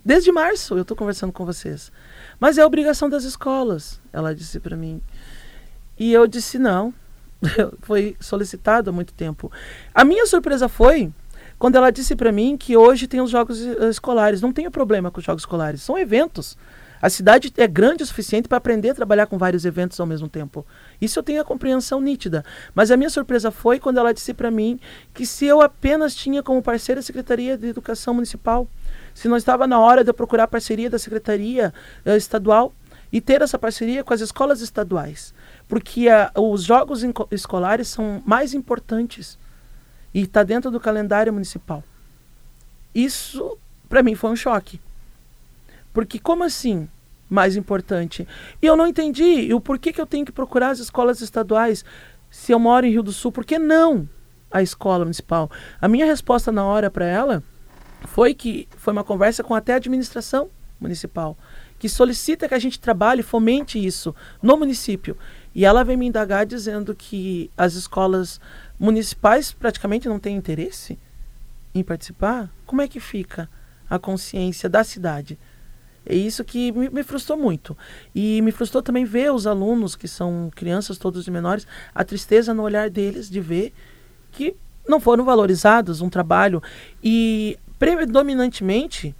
Desde 0.04 0.30
março 0.30 0.74
eu 0.74 0.82
estou 0.82 0.96
conversando 0.96 1.32
com 1.32 1.44
vocês. 1.44 1.92
Mas 2.38 2.58
é 2.58 2.64
obrigação 2.64 3.08
das 3.08 3.24
escolas, 3.24 4.00
ela 4.12 4.34
disse 4.34 4.60
para 4.60 4.76
mim. 4.76 5.00
E 5.98 6.12
eu 6.12 6.26
disse, 6.26 6.58
não, 6.58 6.94
foi 7.82 8.16
solicitado 8.20 8.90
há 8.90 8.92
muito 8.92 9.12
tempo. 9.12 9.50
A 9.94 10.04
minha 10.04 10.26
surpresa 10.26 10.68
foi 10.68 11.12
quando 11.58 11.76
ela 11.76 11.90
disse 11.90 12.14
para 12.14 12.30
mim 12.30 12.56
que 12.56 12.76
hoje 12.76 13.08
tem 13.08 13.20
os 13.20 13.30
jogos 13.30 13.60
eh, 13.60 13.88
escolares. 13.88 14.40
Não 14.40 14.52
tenho 14.52 14.70
problema 14.70 15.10
com 15.10 15.18
os 15.18 15.24
jogos 15.24 15.42
escolares, 15.42 15.82
são 15.82 15.98
eventos. 15.98 16.56
A 17.00 17.08
cidade 17.08 17.52
é 17.56 17.66
grande 17.66 18.02
o 18.02 18.06
suficiente 18.06 18.48
para 18.48 18.58
aprender 18.58 18.90
a 18.90 18.94
trabalhar 18.94 19.26
com 19.26 19.38
vários 19.38 19.64
eventos 19.64 19.98
ao 20.00 20.06
mesmo 20.06 20.28
tempo. 20.28 20.66
Isso 21.00 21.18
eu 21.18 21.22
tenho 21.22 21.40
a 21.40 21.44
compreensão 21.44 22.00
nítida. 22.00 22.44
Mas 22.74 22.90
a 22.90 22.96
minha 22.96 23.10
surpresa 23.10 23.50
foi 23.50 23.78
quando 23.78 23.98
ela 23.98 24.12
disse 24.12 24.34
para 24.34 24.50
mim 24.50 24.80
que 25.14 25.24
se 25.24 25.46
eu 25.46 25.60
apenas 25.60 26.14
tinha 26.14 26.42
como 26.42 26.62
parceira 26.62 26.98
a 26.98 27.02
Secretaria 27.02 27.56
de 27.56 27.68
Educação 27.68 28.14
Municipal, 28.14 28.66
se 29.14 29.28
não 29.28 29.36
estava 29.36 29.66
na 29.66 29.78
hora 29.78 30.02
de 30.02 30.10
eu 30.10 30.14
procurar 30.14 30.44
a 30.44 30.48
parceria 30.48 30.90
da 30.90 30.98
Secretaria 30.98 31.72
uh, 32.04 32.10
Estadual 32.10 32.72
e 33.12 33.20
ter 33.20 33.42
essa 33.42 33.58
parceria 33.58 34.04
com 34.04 34.12
as 34.12 34.20
escolas 34.20 34.60
estaduais. 34.60 35.32
Porque 35.68 36.08
uh, 36.08 36.52
os 36.52 36.64
jogos 36.64 37.02
escolares 37.30 37.88
são 37.88 38.22
mais 38.26 38.54
importantes 38.54 39.38
e 40.12 40.22
está 40.22 40.42
dentro 40.42 40.70
do 40.70 40.80
calendário 40.80 41.32
municipal. 41.32 41.84
Isso, 42.94 43.56
para 43.88 44.02
mim, 44.02 44.14
foi 44.14 44.30
um 44.30 44.36
choque. 44.36 44.80
Porque 45.98 46.20
como 46.20 46.44
assim? 46.44 46.88
Mais 47.28 47.56
importante. 47.56 48.24
E 48.62 48.66
eu 48.66 48.76
não 48.76 48.86
entendi 48.86 49.52
o 49.52 49.60
porquê 49.60 49.92
que 49.92 50.00
eu 50.00 50.06
tenho 50.06 50.24
que 50.24 50.30
procurar 50.30 50.70
as 50.70 50.78
escolas 50.78 51.20
estaduais 51.20 51.84
se 52.30 52.52
eu 52.52 52.58
moro 52.60 52.86
em 52.86 52.92
Rio 52.92 53.02
do 53.02 53.10
Sul. 53.10 53.32
Por 53.32 53.44
que 53.44 53.58
não 53.58 54.08
a 54.48 54.62
escola 54.62 55.00
municipal? 55.00 55.50
A 55.80 55.88
minha 55.88 56.06
resposta 56.06 56.52
na 56.52 56.64
hora 56.64 56.88
para 56.88 57.04
ela 57.04 57.42
foi 58.06 58.32
que 58.32 58.68
foi 58.76 58.92
uma 58.92 59.02
conversa 59.02 59.42
com 59.42 59.56
até 59.56 59.72
a 59.72 59.76
administração 59.78 60.50
municipal, 60.80 61.36
que 61.80 61.88
solicita 61.88 62.46
que 62.46 62.54
a 62.54 62.60
gente 62.60 62.78
trabalhe, 62.78 63.24
fomente 63.24 63.84
isso 63.84 64.14
no 64.40 64.56
município. 64.56 65.16
E 65.52 65.64
ela 65.64 65.82
vem 65.82 65.96
me 65.96 66.06
indagar 66.06 66.46
dizendo 66.46 66.94
que 66.94 67.50
as 67.56 67.74
escolas 67.74 68.40
municipais 68.78 69.50
praticamente 69.50 70.08
não 70.08 70.20
têm 70.20 70.36
interesse 70.36 70.96
em 71.74 71.82
participar. 71.82 72.48
Como 72.64 72.80
é 72.80 72.86
que 72.86 73.00
fica 73.00 73.50
a 73.90 73.98
consciência 73.98 74.68
da 74.68 74.84
cidade? 74.84 75.36
É 76.08 76.14
isso 76.14 76.42
que 76.42 76.72
me, 76.72 76.88
me, 76.88 77.02
frustrou 77.02 77.36
muito. 77.36 77.76
E 78.14 78.40
me 78.40 78.50
frustrou 78.50 78.82
também 78.82 79.04
ver 79.04 79.30
os 79.30 79.46
alunos, 79.46 79.94
que 79.94 80.08
são 80.08 80.50
crianças 80.54 80.96
todos 80.96 81.22
de 81.22 81.30
menores, 81.30 81.66
a 81.94 82.02
tristeza 82.02 82.54
no 82.54 82.62
olhar 82.62 82.88
deles 82.88 83.28
de 83.28 83.40
ver 83.40 83.74
que 84.32 84.56
não 84.88 84.98
foram 84.98 85.22
valorizados 85.22 86.00
um 86.00 86.08
trabalho. 86.08 86.62
E 87.04 87.58
predominantemente 87.78 89.14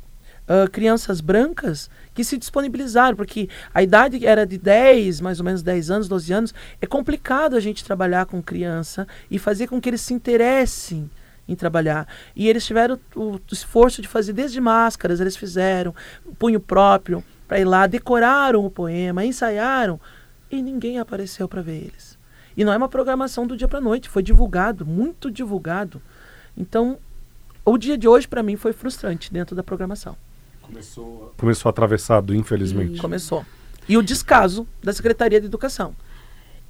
uh, 0.49 0.71
crianças 0.71 1.21
brancas 1.21 1.91
que 2.15 2.25
se 2.25 2.39
disponibilizaram, 2.39 3.17
porque 3.17 3.51
a 3.73 3.83
idade 3.83 4.27
era 4.27 4.47
de 4.47 4.57
10, 4.57 5.21
mais 5.21 5.39
ou 5.39 5.45
menos 5.45 5.63
10 5.63 5.91
anos, 5.91 6.09
12 6.09 6.33
anos. 6.33 6.55
É 6.81 6.87
complicado 6.87 7.55
a 7.55 7.61
gente 7.61 7.85
trabalhar 7.85 8.25
com 8.25 8.43
criança 8.43 9.07
e 9.31 9.39
fazer 9.39 9.67
com 9.67 9.79
que 9.79 9.91
eles 9.91 10.01
se 10.01 10.15
interessem 10.15 11.11
em 11.49 11.57
trabalhar. 11.57 12.07
E 12.37 12.49
eles 12.49 12.65
tiveram 12.67 12.99
o, 13.17 13.37
o 13.37 13.41
esforço 13.51 14.03
de 14.03 14.07
fazer 14.07 14.33
desde 14.33 14.61
máscaras, 14.61 15.21
eles 15.21 15.37
fizeram 15.37 15.95
punho 16.39 16.61
próprio 16.61 17.25
para 17.49 17.59
ir 17.59 17.65
lá, 17.65 17.87
decoraram 17.87 18.65
o 18.65 18.71
poema, 18.71 19.25
ensaiaram 19.25 19.99
e 20.51 20.61
ninguém 20.63 20.99
apareceu 20.99 21.49
para 21.49 21.63
ver 21.63 21.77
eles. 21.77 22.19
E 22.57 22.65
não 22.65 22.73
é 22.73 22.77
uma 22.77 22.89
programação 22.89 23.47
do 23.47 23.57
dia 23.57 23.69
para 23.69 23.81
noite, 23.81 24.09
foi 24.09 24.23
divulgado, 24.23 24.85
muito 24.85 25.31
divulgado. 25.31 26.03
Então, 26.57 26.99
o 27.65 27.79
dia 27.79 27.97
de 27.97 28.07
hoje 28.07 28.29
para 28.29 28.43
mim 28.43 28.57
foi 28.57 28.73
frustrante 28.73 29.33
dentro 29.33 29.57
da 29.57 29.63
programação. 29.63 30.17
Começou, 30.61 31.33
começou 31.37 31.71
atravessado, 31.71 32.35
infelizmente. 32.35 32.99
E... 32.99 33.01
Começou. 33.01 33.47
E 33.89 33.97
o 33.97 34.03
descaso 34.03 34.67
da 34.83 34.93
Secretaria 34.93 35.41
de 35.41 35.47
Educação. 35.47 35.95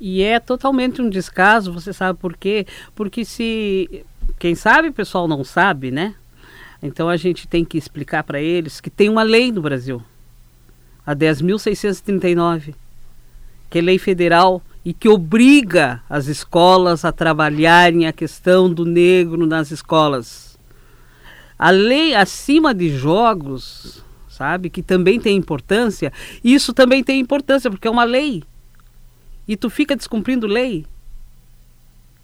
E 0.00 0.22
é 0.22 0.38
totalmente 0.38 1.02
um 1.02 1.10
descaso, 1.10 1.72
você 1.72 1.92
sabe 1.92 2.18
por 2.18 2.36
quê? 2.36 2.66
Porque 2.94 3.24
se 3.24 4.04
quem 4.38 4.54
sabe, 4.54 4.88
o 4.88 4.92
pessoal 4.92 5.28
não 5.28 5.44
sabe, 5.44 5.90
né? 5.90 6.14
Então 6.82 7.08
a 7.08 7.16
gente 7.16 7.48
tem 7.48 7.64
que 7.64 7.76
explicar 7.76 8.22
para 8.22 8.40
eles 8.40 8.80
que 8.80 8.90
tem 8.90 9.08
uma 9.08 9.22
lei 9.22 9.50
no 9.50 9.60
Brasil, 9.60 10.02
a 11.04 11.14
10.639, 11.14 12.74
que 13.68 13.78
é 13.78 13.82
lei 13.82 13.98
federal 13.98 14.62
e 14.84 14.92
que 14.92 15.08
obriga 15.08 16.02
as 16.08 16.26
escolas 16.26 17.04
a 17.04 17.12
trabalharem 17.12 18.06
a 18.06 18.12
questão 18.12 18.72
do 18.72 18.84
negro 18.84 19.46
nas 19.46 19.70
escolas. 19.70 20.58
A 21.58 21.70
lei 21.70 22.14
acima 22.14 22.72
de 22.72 22.96
jogos, 22.96 24.04
sabe, 24.28 24.70
que 24.70 24.82
também 24.82 25.18
tem 25.18 25.36
importância, 25.36 26.12
isso 26.44 26.72
também 26.72 27.02
tem 27.02 27.18
importância 27.18 27.70
porque 27.70 27.88
é 27.88 27.90
uma 27.90 28.04
lei. 28.04 28.44
E 29.48 29.56
tu 29.56 29.68
fica 29.68 29.96
descumprindo 29.96 30.46
lei, 30.46 30.86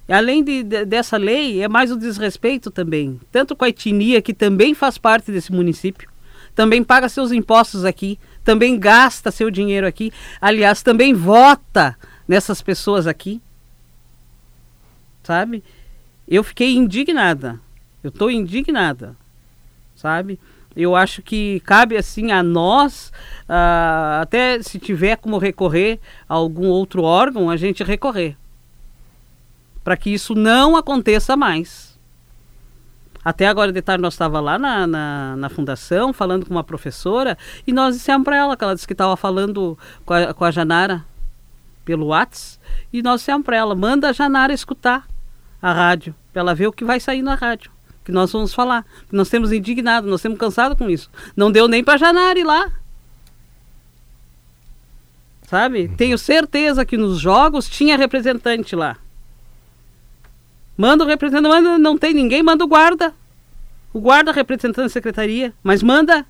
Além 0.08 0.44
de, 0.44 0.62
de, 0.62 0.84
dessa 0.84 1.16
lei, 1.16 1.62
é 1.62 1.68
mais 1.68 1.90
o 1.90 1.96
desrespeito 1.96 2.70
também, 2.70 3.18
tanto 3.32 3.56
com 3.56 3.64
a 3.64 3.68
etnia, 3.68 4.20
que 4.20 4.34
também 4.34 4.74
faz 4.74 4.98
parte 4.98 5.32
desse 5.32 5.50
município, 5.50 6.08
também 6.54 6.84
paga 6.84 7.08
seus 7.08 7.32
impostos 7.32 7.84
aqui, 7.84 8.18
também 8.44 8.78
gasta 8.78 9.30
seu 9.30 9.50
dinheiro 9.50 9.86
aqui, 9.86 10.12
aliás, 10.40 10.82
também 10.82 11.14
vota 11.14 11.96
nessas 12.28 12.60
pessoas 12.60 13.06
aqui, 13.06 13.40
sabe? 15.22 15.64
Eu 16.28 16.44
fiquei 16.44 16.74
indignada. 16.74 17.60
Eu 18.02 18.08
estou 18.08 18.30
indignada, 18.30 19.16
sabe? 19.96 20.38
Eu 20.76 20.94
acho 20.94 21.22
que 21.22 21.60
cabe 21.60 21.96
assim 21.96 22.32
a 22.32 22.42
nós, 22.42 23.10
uh, 23.48 24.20
até 24.20 24.60
se 24.60 24.78
tiver 24.78 25.16
como 25.16 25.38
recorrer 25.38 25.98
a 26.28 26.34
algum 26.34 26.66
outro 26.66 27.02
órgão, 27.02 27.48
a 27.48 27.56
gente 27.56 27.82
recorrer. 27.82 28.36
Para 29.84 29.96
que 29.96 30.10
isso 30.10 30.34
não 30.34 30.76
aconteça 30.76 31.36
mais. 31.36 31.94
Até 33.24 33.46
agora 33.46 33.72
de 33.72 33.80
tarde 33.80 34.02
nós 34.02 34.14
estava 34.14 34.40
lá 34.40 34.58
na, 34.58 34.86
na, 34.86 35.36
na, 35.36 35.48
fundação 35.48 36.12
falando 36.12 36.44
com 36.44 36.50
uma 36.52 36.64
professora 36.64 37.38
e 37.66 37.72
nós 37.72 37.94
dissemos 37.96 38.24
para 38.24 38.36
ela 38.36 38.56
que 38.56 38.64
ela 38.64 38.74
disse 38.74 38.86
que 38.86 38.92
estava 38.92 39.16
falando 39.16 39.78
com 40.04 40.12
a, 40.12 40.34
com 40.34 40.44
a 40.44 40.50
Janara 40.50 41.04
pelo 41.84 42.08
Whats 42.08 42.58
e 42.92 43.02
nós 43.02 43.20
dissemos 43.20 43.44
para 43.44 43.56
ela, 43.56 43.74
manda 43.74 44.10
a 44.10 44.12
Janara 44.12 44.52
escutar 44.52 45.06
a 45.62 45.72
rádio, 45.72 46.14
para 46.32 46.40
ela 46.40 46.54
ver 46.54 46.66
o 46.66 46.72
que 46.72 46.84
vai 46.84 47.00
sair 47.00 47.22
na 47.22 47.34
rádio 47.34 47.74
que 48.04 48.12
nós 48.12 48.30
vamos 48.30 48.52
falar. 48.52 48.84
Nós 49.10 49.30
temos 49.30 49.50
indignado, 49.50 50.06
nós 50.06 50.20
temos 50.20 50.38
cansado 50.38 50.76
com 50.76 50.90
isso. 50.90 51.10
Não 51.34 51.50
deu 51.50 51.66
nem 51.66 51.82
para 51.82 51.96
Janari 51.96 52.44
lá. 52.44 52.70
Sabe? 55.48 55.88
Tenho 55.96 56.18
certeza 56.18 56.84
que 56.84 56.96
nos 56.96 57.18
jogos 57.18 57.68
tinha 57.68 57.96
representante 57.96 58.76
lá. 58.76 58.98
Manda 60.76 61.04
o 61.04 61.06
representante, 61.06 61.48
manda, 61.48 61.78
não 61.78 61.96
tem 61.96 62.12
ninguém, 62.12 62.42
manda 62.42 62.64
o 62.64 62.68
guarda. 62.68 63.14
O 63.92 64.00
guarda 64.00 64.32
representando 64.32 64.86
a 64.86 64.88
secretaria, 64.88 65.52
mas 65.62 65.82
manda. 65.82 66.26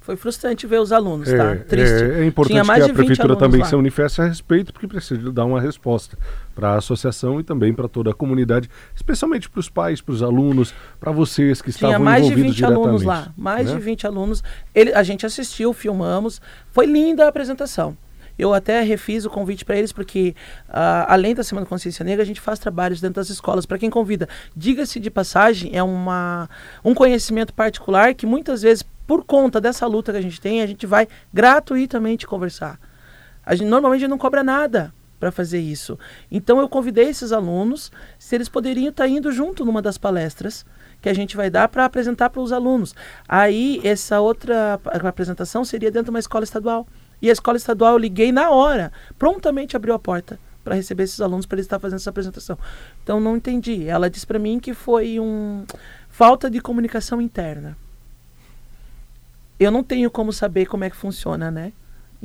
Foi 0.00 0.16
frustrante 0.16 0.66
ver 0.66 0.80
os 0.80 0.92
alunos, 0.92 1.28
tá? 1.28 1.34
é, 1.34 1.56
tá? 1.56 1.64
Triste. 1.64 2.02
É, 2.02 2.20
é 2.20 2.26
importante 2.26 2.52
Tinha 2.52 2.64
mais 2.64 2.84
que 2.84 2.90
a 2.90 2.94
prefeitura 2.94 3.36
também 3.36 3.60
lá. 3.60 3.66
se 3.66 3.74
manifeste 3.74 4.20
a 4.20 4.24
respeito, 4.24 4.70
porque 4.70 4.86
precisa 4.86 5.32
dar 5.32 5.46
uma 5.46 5.58
resposta 5.60 6.18
para 6.54 6.72
a 6.72 6.76
associação 6.76 7.40
e 7.40 7.42
também 7.42 7.72
para 7.72 7.88
toda 7.88 8.10
a 8.10 8.14
comunidade, 8.14 8.68
especialmente 8.94 9.48
para 9.48 9.60
os 9.60 9.70
pais, 9.70 10.02
para 10.02 10.12
os 10.12 10.22
alunos, 10.22 10.74
para 11.00 11.10
vocês 11.10 11.62
que 11.62 11.72
Tinha 11.72 11.88
estavam 11.88 12.04
mais 12.04 12.26
de 12.26 12.34
20 12.34 12.64
alunos 12.66 13.02
lá, 13.02 13.32
mais 13.36 13.66
né? 13.66 13.76
de 13.76 13.80
20 13.80 14.06
alunos. 14.06 14.44
Ele, 14.74 14.92
a 14.92 15.02
gente 15.02 15.24
assistiu, 15.24 15.72
filmamos, 15.72 16.40
foi 16.70 16.84
linda 16.84 17.24
a 17.24 17.28
apresentação. 17.28 17.96
Eu 18.38 18.52
até 18.52 18.80
refiz 18.80 19.24
o 19.24 19.30
convite 19.30 19.64
para 19.64 19.76
eles 19.76 19.92
porque, 19.92 20.34
uh, 20.68 21.06
além 21.06 21.34
da 21.34 21.44
Semana 21.44 21.66
Consciência 21.66 22.04
Negra, 22.04 22.22
a 22.22 22.26
gente 22.26 22.40
faz 22.40 22.58
trabalhos 22.58 23.00
dentro 23.00 23.16
das 23.16 23.30
escolas. 23.30 23.66
Para 23.66 23.78
quem 23.78 23.90
convida, 23.90 24.28
diga-se 24.56 24.98
de 24.98 25.10
passagem, 25.10 25.76
é 25.76 25.82
uma, 25.82 26.48
um 26.84 26.94
conhecimento 26.94 27.54
particular 27.54 28.14
que 28.14 28.26
muitas 28.26 28.62
vezes, 28.62 28.82
por 29.06 29.24
conta 29.24 29.60
dessa 29.60 29.86
luta 29.86 30.12
que 30.12 30.18
a 30.18 30.22
gente 30.22 30.40
tem, 30.40 30.62
a 30.62 30.66
gente 30.66 30.86
vai 30.86 31.06
gratuitamente 31.32 32.26
conversar. 32.26 32.78
A 33.46 33.54
gente 33.54 33.68
normalmente 33.68 34.08
não 34.08 34.18
cobra 34.18 34.42
nada 34.42 34.92
para 35.20 35.30
fazer 35.30 35.58
isso. 35.58 35.98
Então 36.30 36.60
eu 36.60 36.68
convidei 36.68 37.08
esses 37.08 37.32
alunos 37.32 37.90
se 38.18 38.34
eles 38.34 38.48
poderiam 38.48 38.90
estar 38.90 39.04
tá 39.04 39.08
indo 39.08 39.30
junto 39.32 39.64
numa 39.64 39.80
das 39.80 39.96
palestras 39.96 40.66
que 41.00 41.08
a 41.08 41.14
gente 41.14 41.36
vai 41.36 41.50
dar 41.50 41.68
para 41.68 41.84
apresentar 41.84 42.30
para 42.30 42.40
os 42.40 42.52
alunos. 42.52 42.94
Aí 43.28 43.80
essa 43.84 44.20
outra 44.20 44.80
apresentação 44.84 45.64
seria 45.64 45.90
dentro 45.90 46.06
de 46.06 46.10
uma 46.10 46.18
escola 46.18 46.44
estadual. 46.44 46.86
E 47.24 47.30
a 47.30 47.32
escola 47.32 47.56
estadual 47.56 47.92
eu 47.92 47.98
liguei 47.98 48.30
na 48.30 48.50
hora, 48.50 48.92
prontamente 49.18 49.74
abriu 49.74 49.94
a 49.94 49.98
porta 49.98 50.38
para 50.62 50.74
receber 50.74 51.04
esses 51.04 51.22
alunos 51.22 51.46
para 51.46 51.56
eles 51.56 51.64
estar 51.64 51.78
fazendo 51.78 51.96
essa 51.96 52.10
apresentação. 52.10 52.58
Então 53.02 53.18
não 53.18 53.34
entendi. 53.34 53.88
Ela 53.88 54.10
disse 54.10 54.26
para 54.26 54.38
mim 54.38 54.60
que 54.60 54.74
foi 54.74 55.18
um 55.18 55.64
falta 56.10 56.50
de 56.50 56.60
comunicação 56.60 57.22
interna. 57.22 57.78
Eu 59.58 59.70
não 59.70 59.82
tenho 59.82 60.10
como 60.10 60.34
saber 60.34 60.66
como 60.66 60.84
é 60.84 60.90
que 60.90 60.96
funciona, 60.96 61.50
né? 61.50 61.72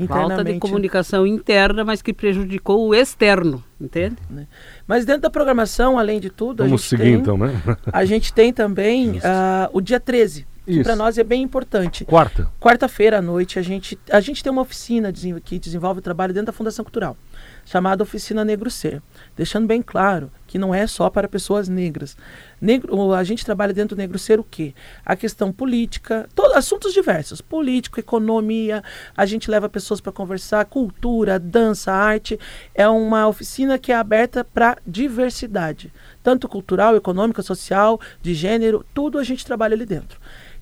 Falta 0.06 0.44
de 0.44 0.60
comunicação 0.60 1.26
interna, 1.26 1.86
mas 1.86 2.02
que 2.02 2.12
prejudicou 2.12 2.86
o 2.86 2.94
externo, 2.94 3.64
entende? 3.80 4.18
Né? 4.30 4.48
Mas 4.86 5.06
dentro 5.06 5.22
da 5.22 5.30
programação, 5.30 5.98
além 5.98 6.20
de 6.20 6.30
tudo, 6.30 6.64
Vamos 6.64 6.74
a 6.74 6.76
gente 6.76 6.90
seguir 6.90 7.04
tem, 7.04 7.14
então, 7.14 7.38
né? 7.38 7.62
a 7.86 8.04
gente 8.04 8.34
tem 8.34 8.52
também 8.52 9.12
uh, 9.20 9.70
o 9.72 9.80
dia 9.80 10.00
13, 10.00 10.46
que 10.78 10.84
para 10.84 10.96
nós 10.96 11.18
é 11.18 11.24
bem 11.24 11.42
importante. 11.42 12.06
Quarta. 12.06 12.50
Quarta-feira 12.60 13.18
à 13.18 13.22
noite, 13.22 13.58
a 13.58 13.62
gente, 13.62 13.98
a 14.10 14.20
gente 14.20 14.44
tem 14.44 14.52
uma 14.52 14.62
oficina 14.62 15.12
que 15.44 15.58
desenvolve 15.58 16.00
o 16.00 16.02
trabalho 16.02 16.34
dentro 16.34 16.48
da 16.48 16.54
Fundação 16.54 16.86
Cultural, 16.86 17.18
chamada 17.66 18.04
Oficina 18.04 18.46
Negro 18.46 18.70
Ser. 18.70 19.02
Deixando 19.36 19.68
bem 19.68 19.82
claro 19.82 20.32
que 20.46 20.58
não 20.58 20.74
é 20.74 20.88
só 20.88 21.10
para 21.10 21.28
pessoas 21.28 21.70
negras. 21.70 22.18
Negro, 22.60 23.14
a 23.14 23.24
gente 23.24 23.46
trabalha 23.46 23.74
dentro 23.74 23.96
do 23.96 24.00
Negro 24.00 24.18
Ser 24.18 24.40
o 24.40 24.44
quê? 24.44 24.74
A 25.06 25.16
questão 25.16 25.52
política, 25.52 26.28
todos, 26.34 26.56
assuntos 26.56 26.94
diversos, 26.94 27.40
político, 27.40 28.00
economia, 28.00 28.84
a 29.16 29.26
gente 29.26 29.50
leva 29.50 29.70
pessoas 29.70 30.02
para 30.02 30.12
conversar, 30.12 30.66
cultura, 30.66 31.40
dança, 31.40 31.92
arte. 31.92 32.40
É 32.74 32.88
uma 32.88 33.28
oficina 33.28 33.78
que 33.78 33.92
é 33.92 33.96
aberta 33.96 34.44
para 34.44 34.78
diversidade, 34.86 35.92
tanto 36.24 36.50
cultural, 36.50 36.96
econômica, 36.96 37.42
social, 37.42 38.00
de 38.22 38.34
gênero, 38.34 38.86
tudo 38.94 39.20
a 39.20 39.24
gente 39.24 39.46
trabalha 39.46 39.76
ali 39.76 39.86
dentro. 39.86 40.20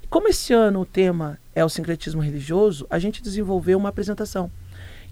Como 0.10 0.30
esse 0.30 0.54
ano 0.54 0.82
o 0.82 0.86
tema 0.86 1.38
é 1.54 1.66
o 1.66 1.70
sincretismo 1.70 2.22
religioso, 2.22 2.88
a 2.90 2.98
gente 2.98 3.22
desenvolveu 3.22 3.78
uma 3.78 3.90
apresentação, 3.90 4.50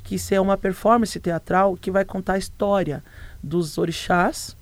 que 0.04 0.16
é 0.32 0.40
uma 0.40 0.56
performance 0.56 1.20
teatral 1.20 1.76
que 1.76 1.92
vai 1.92 2.06
contar 2.06 2.34
a 2.34 2.38
história 2.38 3.04
dos 3.44 3.78
orixás, 3.78 4.56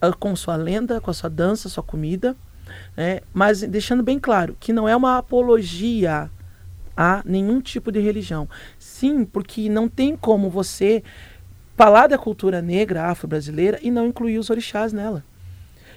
ah, 0.00 0.12
com 0.12 0.34
sua 0.34 0.56
lenda, 0.56 1.00
com 1.00 1.12
a 1.12 1.14
sua 1.14 1.30
dança, 1.30 1.68
sua 1.68 1.84
comida, 1.84 2.36
né? 2.96 3.20
mas 3.32 3.60
deixando 3.60 4.02
bem 4.02 4.18
claro 4.18 4.56
que 4.58 4.72
não 4.72 4.88
é 4.88 4.96
uma 4.96 5.16
apologia 5.16 6.28
a 6.96 7.22
nenhum 7.24 7.60
tipo 7.60 7.92
de 7.92 8.00
religião. 8.00 8.48
Sim, 8.80 9.24
porque 9.24 9.68
não 9.68 9.88
tem 9.88 10.16
como 10.16 10.50
você 10.50 11.04
falar 11.76 12.08
da 12.08 12.18
cultura 12.18 12.60
negra 12.60 13.04
afro-brasileira 13.04 13.78
e 13.80 13.92
não 13.92 14.08
incluir 14.08 14.38
os 14.38 14.50
orixás 14.50 14.92
nela. 14.92 15.24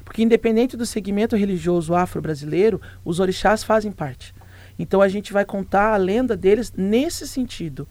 Porque 0.03 0.23
independente 0.23 0.75
do 0.75 0.85
segmento 0.85 1.35
religioso 1.35 1.93
afro-brasileiro, 1.93 2.81
os 3.03 3.19
orixás 3.19 3.63
fazem 3.63 3.91
parte. 3.91 4.33
Então 4.77 5.01
a 5.01 5.07
gente 5.07 5.31
vai 5.31 5.45
contar 5.45 5.93
a 5.93 5.97
lenda 5.97 6.35
deles 6.35 6.73
nesse 6.75 7.27
sentido, 7.27 7.87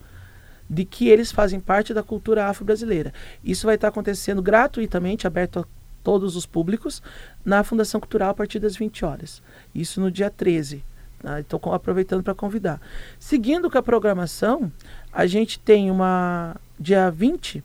de 0.69 0.85
que 0.85 1.09
eles 1.09 1.31
fazem 1.31 1.59
parte 1.59 1.93
da 1.93 2.03
cultura 2.03 2.47
afro-brasileira. 2.47 3.13
Isso 3.43 3.65
vai 3.65 3.75
estar 3.75 3.89
acontecendo 3.89 4.41
gratuitamente, 4.41 5.27
aberto 5.27 5.59
a 5.59 5.65
todos 6.03 6.35
os 6.35 6.45
públicos, 6.45 7.01
na 7.43 7.63
Fundação 7.63 7.99
Cultural 7.99 8.29
a 8.29 8.33
partir 8.33 8.59
das 8.59 8.75
20 8.75 9.05
horas. 9.05 9.41
Isso 9.73 9.99
no 9.99 10.09
dia 10.09 10.29
13. 10.29 10.83
Tá? 11.21 11.39
Estou 11.39 11.59
aproveitando 11.73 12.23
para 12.23 12.33
convidar. 12.33 12.81
Seguindo 13.19 13.69
com 13.69 13.77
a 13.77 13.83
programação, 13.83 14.71
a 15.11 15.25
gente 15.25 15.59
tem 15.59 15.91
uma. 15.91 16.55
Dia 16.79 17.11
20 17.11 17.63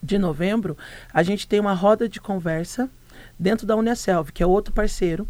de 0.00 0.16
novembro, 0.16 0.76
a 1.12 1.24
gente 1.24 1.48
tem 1.48 1.58
uma 1.58 1.72
roda 1.72 2.08
de 2.08 2.20
conversa 2.20 2.88
dentro 3.38 3.66
da 3.66 3.76
Uniaselv, 3.76 4.32
que 4.32 4.42
é 4.42 4.46
outro 4.46 4.72
parceiro 4.72 5.26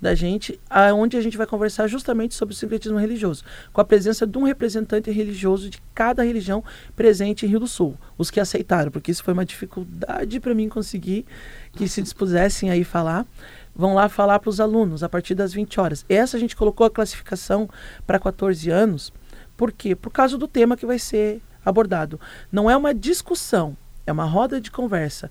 da 0.00 0.14
gente, 0.14 0.60
onde 0.94 1.16
a 1.16 1.20
gente 1.20 1.36
vai 1.36 1.46
conversar 1.46 1.88
justamente 1.88 2.34
sobre 2.34 2.54
o 2.54 2.56
sincretismo 2.56 2.98
religioso, 2.98 3.42
com 3.72 3.80
a 3.80 3.84
presença 3.84 4.24
de 4.24 4.38
um 4.38 4.44
representante 4.44 5.10
religioso 5.10 5.68
de 5.68 5.82
cada 5.92 6.22
religião 6.22 6.62
presente 6.94 7.44
em 7.44 7.48
Rio 7.48 7.60
do 7.60 7.66
Sul, 7.66 7.96
os 8.16 8.30
que 8.30 8.38
aceitaram, 8.38 8.92
porque 8.92 9.10
isso 9.10 9.24
foi 9.24 9.34
uma 9.34 9.44
dificuldade 9.44 10.38
para 10.38 10.54
mim 10.54 10.68
conseguir 10.68 11.26
que 11.72 11.88
se 11.88 12.00
dispusessem 12.00 12.70
aí 12.70 12.84
falar. 12.84 13.26
Vão 13.74 13.94
lá 13.94 14.08
falar 14.08 14.38
para 14.38 14.50
os 14.50 14.60
alunos 14.60 15.02
a 15.02 15.08
partir 15.08 15.34
das 15.34 15.52
20 15.52 15.80
horas. 15.80 16.04
Essa 16.08 16.36
a 16.36 16.40
gente 16.40 16.54
colocou 16.54 16.86
a 16.86 16.90
classificação 16.90 17.68
para 18.06 18.20
14 18.20 18.70
anos, 18.70 19.12
por 19.56 19.72
quê? 19.72 19.96
Por 19.96 20.12
causa 20.12 20.38
do 20.38 20.46
tema 20.46 20.76
que 20.76 20.86
vai 20.86 20.98
ser 21.00 21.40
abordado. 21.64 22.20
Não 22.52 22.70
é 22.70 22.76
uma 22.76 22.94
discussão, 22.94 23.76
é 24.06 24.12
uma 24.12 24.24
roda 24.24 24.60
de 24.60 24.70
conversa 24.70 25.28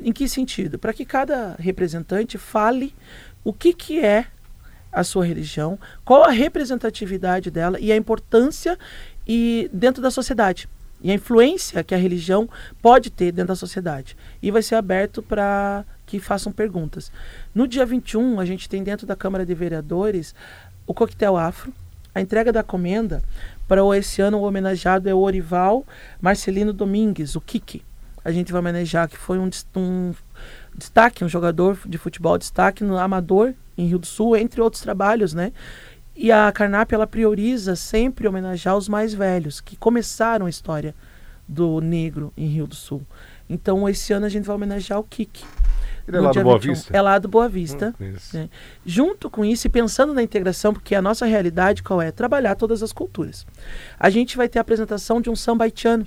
em 0.00 0.12
que 0.12 0.28
sentido? 0.28 0.78
Para 0.78 0.92
que 0.92 1.04
cada 1.04 1.56
representante 1.58 2.38
fale 2.38 2.94
o 3.44 3.52
que, 3.52 3.72
que 3.72 4.04
é 4.04 4.26
a 4.92 5.04
sua 5.04 5.24
religião, 5.24 5.78
qual 6.04 6.24
a 6.24 6.30
representatividade 6.30 7.50
dela 7.50 7.78
e 7.78 7.92
a 7.92 7.96
importância 7.96 8.78
e 9.26 9.68
dentro 9.72 10.02
da 10.02 10.10
sociedade 10.10 10.68
e 11.02 11.10
a 11.10 11.14
influência 11.14 11.84
que 11.84 11.94
a 11.94 11.98
religião 11.98 12.48
pode 12.80 13.10
ter 13.10 13.30
dentro 13.30 13.48
da 13.48 13.56
sociedade. 13.56 14.16
E 14.42 14.50
vai 14.50 14.62
ser 14.62 14.76
aberto 14.76 15.22
para 15.22 15.84
que 16.06 16.18
façam 16.18 16.52
perguntas. 16.52 17.12
No 17.54 17.68
dia 17.68 17.84
21, 17.84 18.40
a 18.40 18.44
gente 18.46 18.68
tem 18.68 18.82
dentro 18.82 19.06
da 19.06 19.14
Câmara 19.14 19.44
de 19.44 19.54
Vereadores 19.54 20.34
o 20.86 20.94
coquetel 20.94 21.36
afro, 21.36 21.72
a 22.14 22.20
entrega 22.20 22.50
da 22.50 22.62
comenda 22.62 23.22
para 23.68 23.82
esse 23.98 24.22
ano 24.22 24.38
o 24.38 24.42
homenageado 24.42 25.08
é 25.08 25.14
o 25.14 25.18
Orival 25.18 25.84
Marcelino 26.20 26.72
Domingues, 26.72 27.36
o 27.36 27.40
Kiki 27.40 27.84
a 28.26 28.32
gente 28.32 28.52
vai 28.52 28.60
manejar, 28.60 29.08
que 29.08 29.16
foi 29.16 29.38
um, 29.38 29.48
um 29.76 30.12
destaque, 30.76 31.24
um 31.24 31.28
jogador 31.28 31.78
de 31.86 31.96
futebol 31.96 32.36
destaque 32.36 32.82
no 32.82 32.98
Amador, 32.98 33.54
em 33.78 33.86
Rio 33.86 34.00
do 34.00 34.06
Sul, 34.06 34.36
entre 34.36 34.60
outros 34.60 34.82
trabalhos, 34.82 35.32
né? 35.32 35.52
E 36.16 36.32
a 36.32 36.50
Carnap, 36.50 36.90
ela 36.92 37.06
prioriza 37.06 37.76
sempre 37.76 38.26
homenagear 38.26 38.76
os 38.76 38.88
mais 38.88 39.14
velhos, 39.14 39.60
que 39.60 39.76
começaram 39.76 40.46
a 40.46 40.50
história 40.50 40.92
do 41.46 41.80
negro 41.80 42.32
em 42.36 42.48
Rio 42.48 42.66
do 42.66 42.74
Sul. 42.74 43.00
Então, 43.48 43.88
esse 43.88 44.12
ano 44.12 44.26
a 44.26 44.28
gente 44.28 44.44
vai 44.44 44.56
homenagear 44.56 44.98
o 44.98 45.04
Kik. 45.04 45.44
Ele 46.08 46.16
é 46.16 46.20
lá 46.20 46.32
do 46.32 46.42
Boa 46.42 46.58
21. 46.58 46.74
Vista? 46.74 46.96
É 46.96 47.02
lá 47.02 47.18
do 47.20 47.28
Boa 47.28 47.48
Vista. 47.48 47.94
Hum, 48.00 48.14
né? 48.34 48.50
Junto 48.84 49.30
com 49.30 49.44
isso, 49.44 49.68
e 49.68 49.70
pensando 49.70 50.12
na 50.12 50.22
integração, 50.22 50.72
porque 50.72 50.96
a 50.96 51.02
nossa 51.02 51.26
realidade 51.26 51.80
qual 51.80 52.02
é? 52.02 52.10
Trabalhar 52.10 52.56
todas 52.56 52.82
as 52.82 52.92
culturas. 52.92 53.46
A 53.96 54.10
gente 54.10 54.36
vai 54.36 54.48
ter 54.48 54.58
a 54.58 54.62
apresentação 54.62 55.20
de 55.20 55.30
um 55.30 55.36
samba 55.36 55.62
haitiano. 55.62 56.04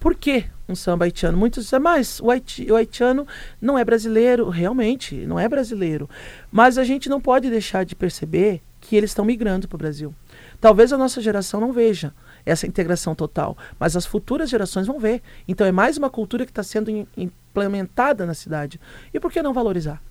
Por 0.00 0.16
que 0.16 0.46
um 0.72 0.76
samba 0.76 1.04
haitiano. 1.04 1.36
Muitos 1.36 1.64
dizem, 1.64 1.80
mas 1.80 2.20
o, 2.20 2.30
haiti, 2.30 2.70
o 2.70 2.76
haitiano 2.76 3.26
não 3.60 3.78
é 3.78 3.84
brasileiro. 3.84 4.48
Realmente, 4.48 5.14
não 5.26 5.38
é 5.38 5.48
brasileiro. 5.48 6.08
Mas 6.50 6.78
a 6.78 6.84
gente 6.84 7.08
não 7.08 7.20
pode 7.20 7.48
deixar 7.50 7.84
de 7.84 7.94
perceber 7.94 8.62
que 8.80 8.96
eles 8.96 9.10
estão 9.10 9.24
migrando 9.24 9.68
para 9.68 9.76
o 9.76 9.78
Brasil. 9.78 10.14
Talvez 10.60 10.92
a 10.92 10.98
nossa 10.98 11.20
geração 11.20 11.60
não 11.60 11.72
veja 11.72 12.12
essa 12.44 12.66
integração 12.66 13.14
total, 13.14 13.56
mas 13.78 13.96
as 13.96 14.04
futuras 14.04 14.50
gerações 14.50 14.86
vão 14.86 14.98
ver. 14.98 15.22
Então 15.46 15.66
é 15.66 15.72
mais 15.72 15.96
uma 15.96 16.10
cultura 16.10 16.44
que 16.44 16.50
está 16.50 16.62
sendo 16.62 17.06
implementada 17.16 18.26
na 18.26 18.34
cidade. 18.34 18.80
E 19.14 19.20
por 19.20 19.30
que 19.30 19.42
não 19.42 19.52
valorizar? 19.52 20.02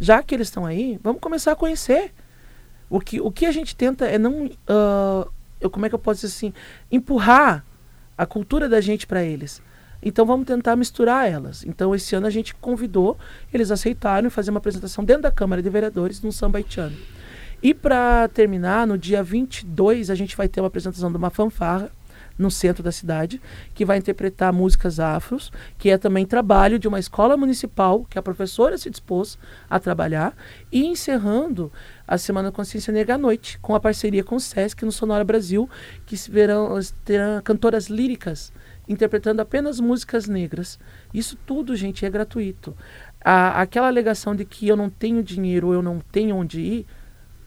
Já 0.00 0.22
que 0.22 0.34
eles 0.34 0.46
estão 0.46 0.64
aí, 0.64 0.98
vamos 1.02 1.20
começar 1.20 1.52
a 1.52 1.56
conhecer. 1.56 2.12
O 2.88 3.00
que, 3.00 3.20
o 3.20 3.30
que 3.30 3.46
a 3.46 3.52
gente 3.52 3.74
tenta 3.74 4.06
é 4.06 4.16
não. 4.16 4.46
Uh, 4.46 5.30
eu, 5.60 5.68
como 5.68 5.84
é 5.84 5.88
que 5.88 5.94
eu 5.94 5.98
posso 5.98 6.20
dizer 6.20 6.34
assim? 6.34 6.52
Empurrar 6.90 7.64
a 8.16 8.24
cultura 8.24 8.68
da 8.68 8.80
gente 8.80 9.06
para 9.06 9.22
eles. 9.22 9.60
Então 10.02 10.24
vamos 10.24 10.46
tentar 10.46 10.76
misturar 10.76 11.28
elas. 11.30 11.64
Então 11.64 11.94
esse 11.94 12.14
ano 12.14 12.26
a 12.26 12.30
gente 12.30 12.54
convidou, 12.54 13.18
eles 13.52 13.70
aceitaram 13.70 14.30
fazer 14.30 14.50
uma 14.50 14.58
apresentação 14.58 15.04
dentro 15.04 15.22
da 15.22 15.30
Câmara 15.30 15.62
de 15.62 15.68
Vereadores 15.68 16.22
num 16.22 16.32
samba 16.32 16.58
haitiano. 16.58 16.96
E 17.62 17.74
para 17.74 18.28
terminar, 18.28 18.86
no 18.86 18.96
dia 18.96 19.22
22 19.22 20.10
a 20.10 20.14
gente 20.14 20.36
vai 20.36 20.48
ter 20.48 20.60
uma 20.60 20.68
apresentação 20.68 21.10
de 21.10 21.16
uma 21.16 21.30
fanfarra 21.30 21.90
no 22.38 22.50
centro 22.50 22.82
da 22.84 22.92
cidade, 22.92 23.42
que 23.74 23.84
vai 23.84 23.98
interpretar 23.98 24.52
músicas 24.52 25.00
afros, 25.00 25.50
que 25.76 25.90
é 25.90 25.98
também 25.98 26.24
trabalho 26.24 26.78
de 26.78 26.86
uma 26.86 27.00
escola 27.00 27.36
municipal, 27.36 28.06
que 28.08 28.16
a 28.18 28.22
professora 28.22 28.78
se 28.78 28.88
dispôs 28.88 29.36
a 29.68 29.80
trabalhar, 29.80 30.36
e 30.70 30.86
encerrando 30.86 31.72
a 32.06 32.16
Semana 32.16 32.52
Consciência 32.52 32.92
Negra 32.92 33.16
à 33.16 33.18
noite, 33.18 33.58
com 33.58 33.74
a 33.74 33.80
parceria 33.80 34.22
com 34.22 34.36
o 34.36 34.40
SESC 34.40 34.84
no 34.84 34.92
Sonora 34.92 35.24
Brasil, 35.24 35.68
que 36.06 36.14
verão, 36.30 36.78
terão 37.04 37.42
cantoras 37.42 37.88
líricas 37.88 38.52
interpretando 38.88 39.40
apenas 39.40 39.78
músicas 39.80 40.26
negras. 40.26 40.78
Isso 41.12 41.36
tudo, 41.46 41.76
gente, 41.76 42.06
é 42.06 42.10
gratuito. 42.10 42.76
A, 43.24 43.60
aquela 43.60 43.88
alegação 43.88 44.34
de 44.34 44.44
que 44.44 44.66
eu 44.66 44.76
não 44.76 44.88
tenho 44.88 45.22
dinheiro 45.22 45.68
ou 45.68 45.74
eu 45.74 45.82
não 45.82 46.00
tenho 46.12 46.36
onde 46.36 46.60
ir 46.60 46.86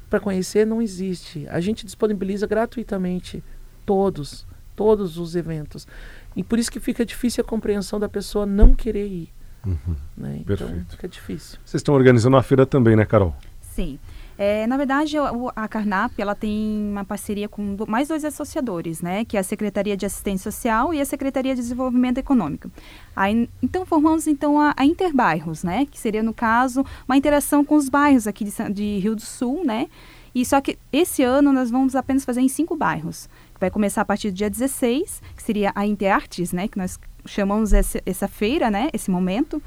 para 0.09 0.19
conhecer 0.19 0.65
não 0.65 0.81
existe. 0.81 1.47
A 1.49 1.59
gente 1.59 1.85
disponibiliza 1.85 2.45
gratuitamente 2.45 3.43
todos 3.85 4.45
todos 4.81 5.17
os 5.19 5.35
eventos. 5.35 5.87
E 6.35 6.43
por 6.43 6.57
isso 6.57 6.71
que 6.71 6.79
fica 6.79 7.05
difícil 7.05 7.43
a 7.43 7.47
compreensão 7.47 7.99
da 7.99 8.09
pessoa 8.09 8.47
não 8.47 8.73
querer 8.73 9.05
ir. 9.05 9.29
Uhum. 9.63 9.95
Né? 10.17 10.37
Então 10.39 10.57
Perfeito. 10.57 10.91
fica 10.91 11.07
difícil. 11.07 11.59
Vocês 11.63 11.79
estão 11.79 11.93
organizando 11.93 12.35
a 12.35 12.41
feira 12.41 12.65
também, 12.65 12.95
né, 12.95 13.05
Carol? 13.05 13.35
Sim. 13.61 13.99
É, 14.43 14.65
na 14.65 14.75
verdade, 14.75 15.17
a 15.55 15.67
Carnap 15.67 16.13
ela 16.17 16.33
tem 16.33 16.89
uma 16.89 17.05
parceria 17.05 17.47
com 17.47 17.77
mais 17.87 18.07
dois 18.07 18.25
associadores, 18.25 18.99
né? 18.99 19.23
Que 19.23 19.37
é 19.37 19.39
a 19.39 19.43
Secretaria 19.43 19.95
de 19.95 20.03
Assistência 20.03 20.51
Social 20.51 20.91
e 20.95 20.99
a 20.99 21.05
Secretaria 21.05 21.53
de 21.53 21.61
Desenvolvimento 21.61 22.17
Econômico. 22.17 22.71
Aí, 23.15 23.47
então 23.61 23.85
formamos 23.85 24.25
então 24.25 24.59
a, 24.59 24.73
a, 24.75 24.83
Interbairros, 24.83 25.63
né? 25.63 25.85
Que 25.85 25.99
seria 25.99 26.23
no 26.23 26.33
caso 26.33 26.83
uma 27.07 27.15
interação 27.15 27.63
com 27.63 27.75
os 27.75 27.87
bairros 27.87 28.25
aqui 28.25 28.43
de, 28.43 28.51
de 28.73 28.97
Rio 28.97 29.15
do 29.15 29.21
Sul, 29.21 29.63
né? 29.63 29.87
E 30.33 30.43
só 30.43 30.59
que 30.59 30.75
esse 30.91 31.21
ano 31.21 31.53
nós 31.53 31.69
vamos 31.69 31.95
apenas 31.95 32.25
fazer 32.25 32.41
em 32.41 32.49
cinco 32.49 32.75
bairros 32.75 33.29
vai 33.61 33.69
começar 33.69 34.01
a 34.01 34.05
partir 34.05 34.31
do 34.31 34.35
dia 34.35 34.49
16, 34.49 35.21
que 35.37 35.43
seria 35.43 35.71
a 35.75 35.85
Interartes, 35.85 36.51
né, 36.51 36.67
que 36.67 36.79
nós 36.79 36.99
chamamos 37.27 37.71
essa, 37.73 38.01
essa 38.07 38.27
feira, 38.27 38.71
né, 38.71 38.89
esse 38.91 39.11
momento. 39.11 39.61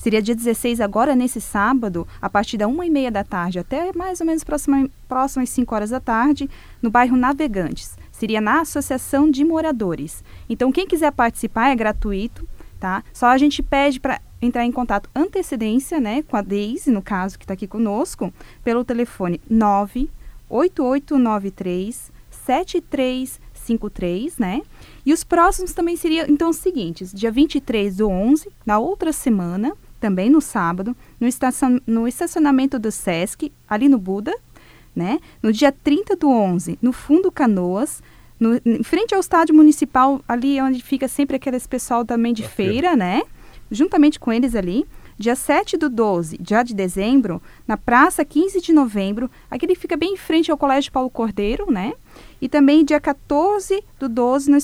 Seria 0.00 0.22
dia 0.22 0.34
16 0.34 0.80
agora, 0.80 1.14
nesse 1.14 1.42
sábado, 1.42 2.08
a 2.22 2.30
partir 2.30 2.56
da 2.56 2.66
uma 2.66 2.86
e 2.86 2.90
meia 2.90 3.10
da 3.10 3.22
tarde 3.22 3.58
até 3.58 3.92
mais 3.94 4.18
ou 4.18 4.26
menos 4.26 4.42
próxima, 4.42 4.88
próximas 5.06 5.50
5 5.50 5.74
horas 5.74 5.90
da 5.90 6.00
tarde, 6.00 6.48
no 6.80 6.90
bairro 6.90 7.18
Navegantes. 7.18 7.98
Seria 8.10 8.40
na 8.40 8.62
Associação 8.62 9.30
de 9.30 9.44
Moradores. 9.44 10.24
Então, 10.48 10.72
quem 10.72 10.86
quiser 10.86 11.12
participar 11.12 11.68
é 11.68 11.76
gratuito, 11.76 12.48
tá? 12.78 13.04
Só 13.12 13.26
a 13.26 13.36
gente 13.36 13.62
pede 13.62 14.00
para 14.00 14.22
entrar 14.40 14.64
em 14.64 14.72
contato 14.72 15.10
antecedência, 15.14 16.00
né, 16.00 16.22
com 16.22 16.34
a 16.34 16.40
Deise, 16.40 16.90
no 16.90 17.02
caso, 17.02 17.38
que 17.38 17.44
está 17.44 17.52
aqui 17.52 17.66
conosco, 17.66 18.32
pelo 18.64 18.82
telefone 18.82 19.38
98893 19.50 22.10
7353, 22.30 24.38
né? 24.38 24.62
E 25.04 25.12
os 25.12 25.22
próximos 25.22 25.74
também 25.74 25.94
seriam, 25.94 26.24
então, 26.26 26.48
os 26.48 26.56
seguintes: 26.56 27.12
dia 27.12 27.30
23 27.30 27.98
do 27.98 28.08
11, 28.08 28.50
na 28.64 28.78
outra 28.78 29.12
semana, 29.12 29.76
também 30.00 30.30
no 30.30 30.40
sábado, 30.40 30.96
no, 31.20 31.28
estacion, 31.28 31.78
no 31.86 32.08
estacionamento 32.08 32.78
do 32.78 32.90
SESC, 32.90 33.52
ali 33.68 33.88
no 33.88 33.98
Buda, 33.98 34.34
né? 34.96 35.20
No 35.42 35.52
dia 35.52 35.70
30 35.70 36.16
do 36.16 36.28
11, 36.28 36.78
no 36.82 36.92
Fundo 36.92 37.30
Canoas, 37.30 38.02
no, 38.38 38.60
em 38.64 38.82
frente 38.82 39.14
ao 39.14 39.20
estádio 39.20 39.54
municipal, 39.54 40.22
ali 40.26 40.60
onde 40.60 40.82
fica 40.82 41.06
sempre 41.06 41.36
aqueles 41.36 41.66
pessoal 41.66 42.04
também 42.04 42.32
de 42.32 42.48
feira, 42.48 42.96
né? 42.96 43.22
Juntamente 43.70 44.18
com 44.18 44.32
eles 44.32 44.54
ali. 44.54 44.86
Dia 45.18 45.36
7 45.36 45.76
do 45.76 45.90
12, 45.90 46.40
já 46.42 46.62
de 46.62 46.74
dezembro, 46.74 47.42
na 47.68 47.76
Praça 47.76 48.24
15 48.24 48.58
de 48.62 48.72
Novembro, 48.72 49.30
aquele 49.50 49.74
fica 49.74 49.94
bem 49.94 50.14
em 50.14 50.16
frente 50.16 50.50
ao 50.50 50.56
Colégio 50.56 50.90
Paulo 50.90 51.10
Cordeiro, 51.10 51.70
né? 51.70 51.92
E 52.40 52.48
também 52.48 52.82
dia 52.86 52.98
14 52.98 53.84
do 53.98 54.08
12 54.08 54.50
no 54.50 54.56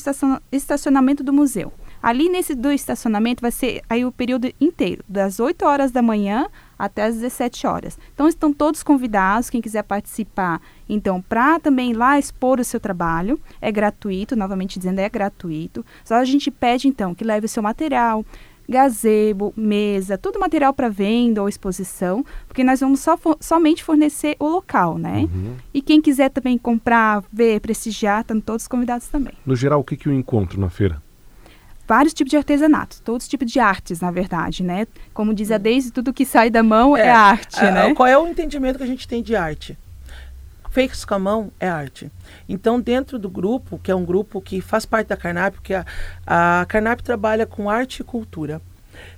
estacionamento 0.51 1.23
do 1.23 1.31
museu. 1.31 1.71
Ali 2.03 2.29
nesse 2.29 2.55
do 2.55 2.71
estacionamento 2.71 3.41
vai 3.41 3.51
ser 3.51 3.83
aí 3.89 4.05
o 4.05 4.13
período 4.13 4.53
inteiro, 4.61 5.05
das 5.09 5.41
8 5.41 5.65
horas 5.65 5.91
da 5.91 6.03
manhã 6.03 6.49
até 6.79 7.05
as 7.05 7.15
17 7.17 7.67
horas. 7.67 7.99
Então 8.13 8.29
estão 8.29 8.53
todos 8.53 8.83
convidados, 8.83 9.51
quem 9.51 9.61
quiser 9.61 9.83
participar, 9.83 10.61
então, 10.89 11.21
para 11.21 11.59
também 11.59 11.93
lá 11.93 12.19
expor 12.19 12.61
o 12.61 12.65
seu 12.65 12.79
trabalho, 12.79 13.39
é 13.61 13.73
gratuito, 13.73 14.37
novamente 14.37 14.79
dizendo, 14.79 15.01
é 15.01 15.09
gratuito. 15.09 15.85
Só 16.05 16.15
a 16.15 16.25
gente 16.25 16.51
pede 16.51 16.89
então 16.89 17.15
que 17.15 17.25
leve 17.25 17.47
o 17.47 17.49
seu 17.49 17.63
material, 17.63 18.25
gazebo, 18.69 19.53
mesa, 19.57 20.19
todo 20.19 20.41
material 20.41 20.73
para 20.73 20.89
venda 20.89 21.41
ou 21.41 21.49
exposição, 21.49 22.25
porque 22.47 22.65
nós 22.65 22.81
vamos 22.81 23.01
só 23.01 23.17
for, 23.17 23.37
somente 23.41 23.83
fornecer 23.83 24.37
o 24.39 24.49
local, 24.49 24.99
né? 24.99 25.29
Uhum. 25.33 25.55
E 25.73 25.81
quem 25.81 26.01
quiser 26.01 26.31
também 26.31 26.59
comprar, 26.59 27.23
ver, 27.33 27.61
prestigiar, 27.61 28.21
estão 28.21 28.41
todos 28.41 28.67
convidados 28.67 29.09
também. 29.09 29.35
No 29.45 29.55
geral, 29.55 29.81
o 29.81 29.85
que, 29.85 29.97
que 29.97 30.09
eu 30.09 30.13
encontro 30.13 30.61
na 30.61 30.69
feira? 30.69 31.01
Vários 31.87 32.13
tipos 32.13 32.31
de 32.31 32.37
artesanato, 32.37 33.01
todos 33.03 33.25
os 33.25 33.29
tipos 33.29 33.51
de 33.51 33.61
artes, 33.61 34.01
na 34.01 34.11
verdade, 34.11 34.63
né? 34.63 34.87
Como 35.15 35.33
diz 35.33 35.51
a 35.51 35.59
Deise, 35.59 35.93
tudo 35.93 36.13
que 36.13 36.27
sai 36.27 36.51
da 36.51 36.63
mão 36.63 36.97
é, 36.97 37.03
é 37.03 37.11
arte, 37.11 37.65
é, 37.65 37.71
né? 37.71 37.95
Qual 37.95 38.07
é 38.07 38.19
o 38.19 38.27
entendimento 38.27 38.79
que 38.79 38.85
a 38.85 38.87
gente 38.87 39.07
tem 39.07 39.23
de 39.23 39.37
arte? 39.37 39.79
feitos 40.77 41.07
com 41.07 41.15
a 41.15 41.19
mão 41.19 41.51
é 41.59 41.67
arte. 41.67 42.13
Então, 42.47 42.79
dentro 42.79 43.19
do 43.19 43.31
grupo, 43.31 43.81
que 43.83 43.91
é 43.91 43.95
um 43.95 44.05
grupo 44.05 44.43
que 44.43 44.61
faz 44.61 44.85
parte 44.85 45.09
da 45.09 45.17
Carnap, 45.17 45.55
porque 45.55 45.73
a, 45.73 45.87
a 46.27 46.67
Carnap 46.67 47.01
trabalha 47.01 47.47
com 47.47 47.71
arte 47.71 48.01
e 48.01 48.05
cultura. 48.05 48.61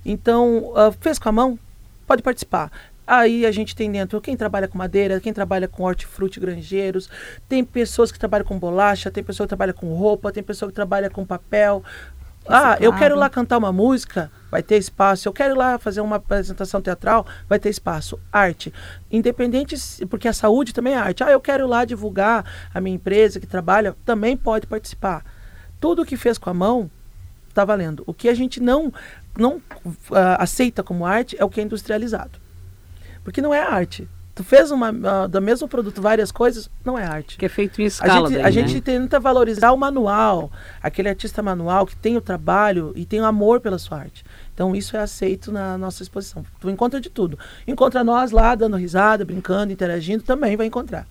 Então, 0.07 0.67
uh, 0.69 0.93
fez 1.01 1.19
com 1.19 1.29
a 1.29 1.33
mão, 1.33 1.59
pode 2.07 2.23
participar. 2.23 2.71
Aí 3.05 3.45
a 3.45 3.51
gente 3.51 3.75
tem 3.75 3.91
dentro 3.91 4.21
quem 4.21 4.37
trabalha 4.37 4.69
com 4.69 4.79
madeira, 4.79 5.19
quem 5.19 5.33
trabalha 5.33 5.67
com 5.67 5.83
hortifruti 5.83 6.39
granjeiros, 6.39 7.11
tem 7.49 7.65
pessoas 7.65 8.13
que 8.13 8.19
trabalham 8.21 8.47
com 8.47 8.57
bolacha, 8.57 9.11
tem 9.11 9.25
pessoa 9.25 9.47
que 9.47 9.49
trabalha 9.49 9.73
com 9.73 9.93
roupa, 9.95 10.31
tem 10.31 10.45
pessoa 10.45 10.69
que 10.71 10.75
trabalha 10.75 11.11
com 11.11 11.27
papel, 11.27 11.83
ah, 12.49 12.77
eu 12.81 12.95
quero 12.95 13.17
lá 13.17 13.29
cantar 13.29 13.59
uma 13.59 13.73
música, 13.73 14.31
vai 14.51 14.63
ter 14.63 14.77
espaço. 14.77 15.29
Eu 15.29 15.33
quero 15.33 15.57
lá 15.57 15.79
fazer 15.79 16.01
uma 16.01 16.17
apresentação 16.17 16.81
teatral, 16.81 17.27
vai 17.49 17.59
ter 17.59 17.69
espaço. 17.69 18.19
Arte. 18.33 18.73
Independente, 19.11 19.77
porque 20.07 20.29
a 20.29 20.33
saúde 20.33 20.73
também 20.73 20.95
é 20.95 20.97
arte. 20.97 21.23
Ah, 21.23 21.31
eu 21.31 21.41
quero 21.41 21.67
lá 21.67 21.85
divulgar 21.85 22.45
a 22.73 22.81
minha 22.81 22.97
empresa 22.97 23.39
que 23.39 23.47
trabalha, 23.47 23.95
também 24.05 24.37
pode 24.37 24.67
participar. 24.67 25.25
Tudo 25.79 26.05
que 26.05 26.17
fez 26.17 26.39
com 26.39 26.51
a 26.51 26.55
mão 26.55 26.91
está 27.49 27.65
valendo. 27.65 28.03
O 28.07 28.15
que 28.15 28.29
a 28.29 28.35
gente 28.35 28.61
não, 28.61 28.93
não 29.37 29.57
uh, 29.85 30.37
aceita 30.39 30.83
como 30.83 31.05
arte 31.05 31.37
é 31.39 31.45
o 31.45 31.51
que 31.51 31.61
é 31.61 31.65
industrializado. 31.65 32.41
Porque 33.23 33.43
não 33.43 33.53
é 33.53 33.61
arte 33.61 34.09
tu 34.39 34.45
fez 34.45 34.71
uma, 34.71 34.91
uh, 34.91 35.29
do 35.29 35.43
mesmo 35.43 35.67
produto 35.67 36.01
várias 36.01 36.31
coisas, 36.31 36.71
não 36.85 36.97
é 36.97 37.05
arte. 37.05 37.37
Que 37.37 37.47
é 37.47 37.49
feito 37.49 37.83
em 37.83 37.87
escala. 37.87 38.29
A 38.29 38.31
gente, 38.31 38.33
daí, 38.35 38.41
a 38.41 38.45
né? 38.45 38.53
gente 38.53 38.81
tenta 38.81 39.19
valorizar 39.19 39.73
o 39.73 39.77
manual, 39.77 40.53
aquele 40.81 41.09
artista 41.09 41.43
manual 41.43 41.85
que 41.85 41.97
tem 41.97 42.17
o 42.17 42.21
trabalho 42.21 42.93
e 42.95 43.05
tem 43.05 43.21
o 43.21 43.25
amor 43.25 43.61
pela 43.61 43.79
sua 43.79 43.99
arte. 43.99 44.25
Então 44.55 44.77
isso 44.77 44.97
é 44.97 45.01
aceito 45.01 45.51
na 45.51 45.77
nossa 45.77 46.05
exposição. 46.05 46.45
Tu 46.61 46.71
encontra 46.71 47.01
de 47.01 47.11
tudo. 47.11 47.37
Encontra 47.67 48.05
nós 48.05 48.31
lá 48.31 48.55
dando 48.55 48.77
risada, 48.77 49.25
brincando, 49.25 49.73
interagindo, 49.73 50.23
também 50.23 50.57
vai 50.57 50.67
encontrar. 50.67 51.05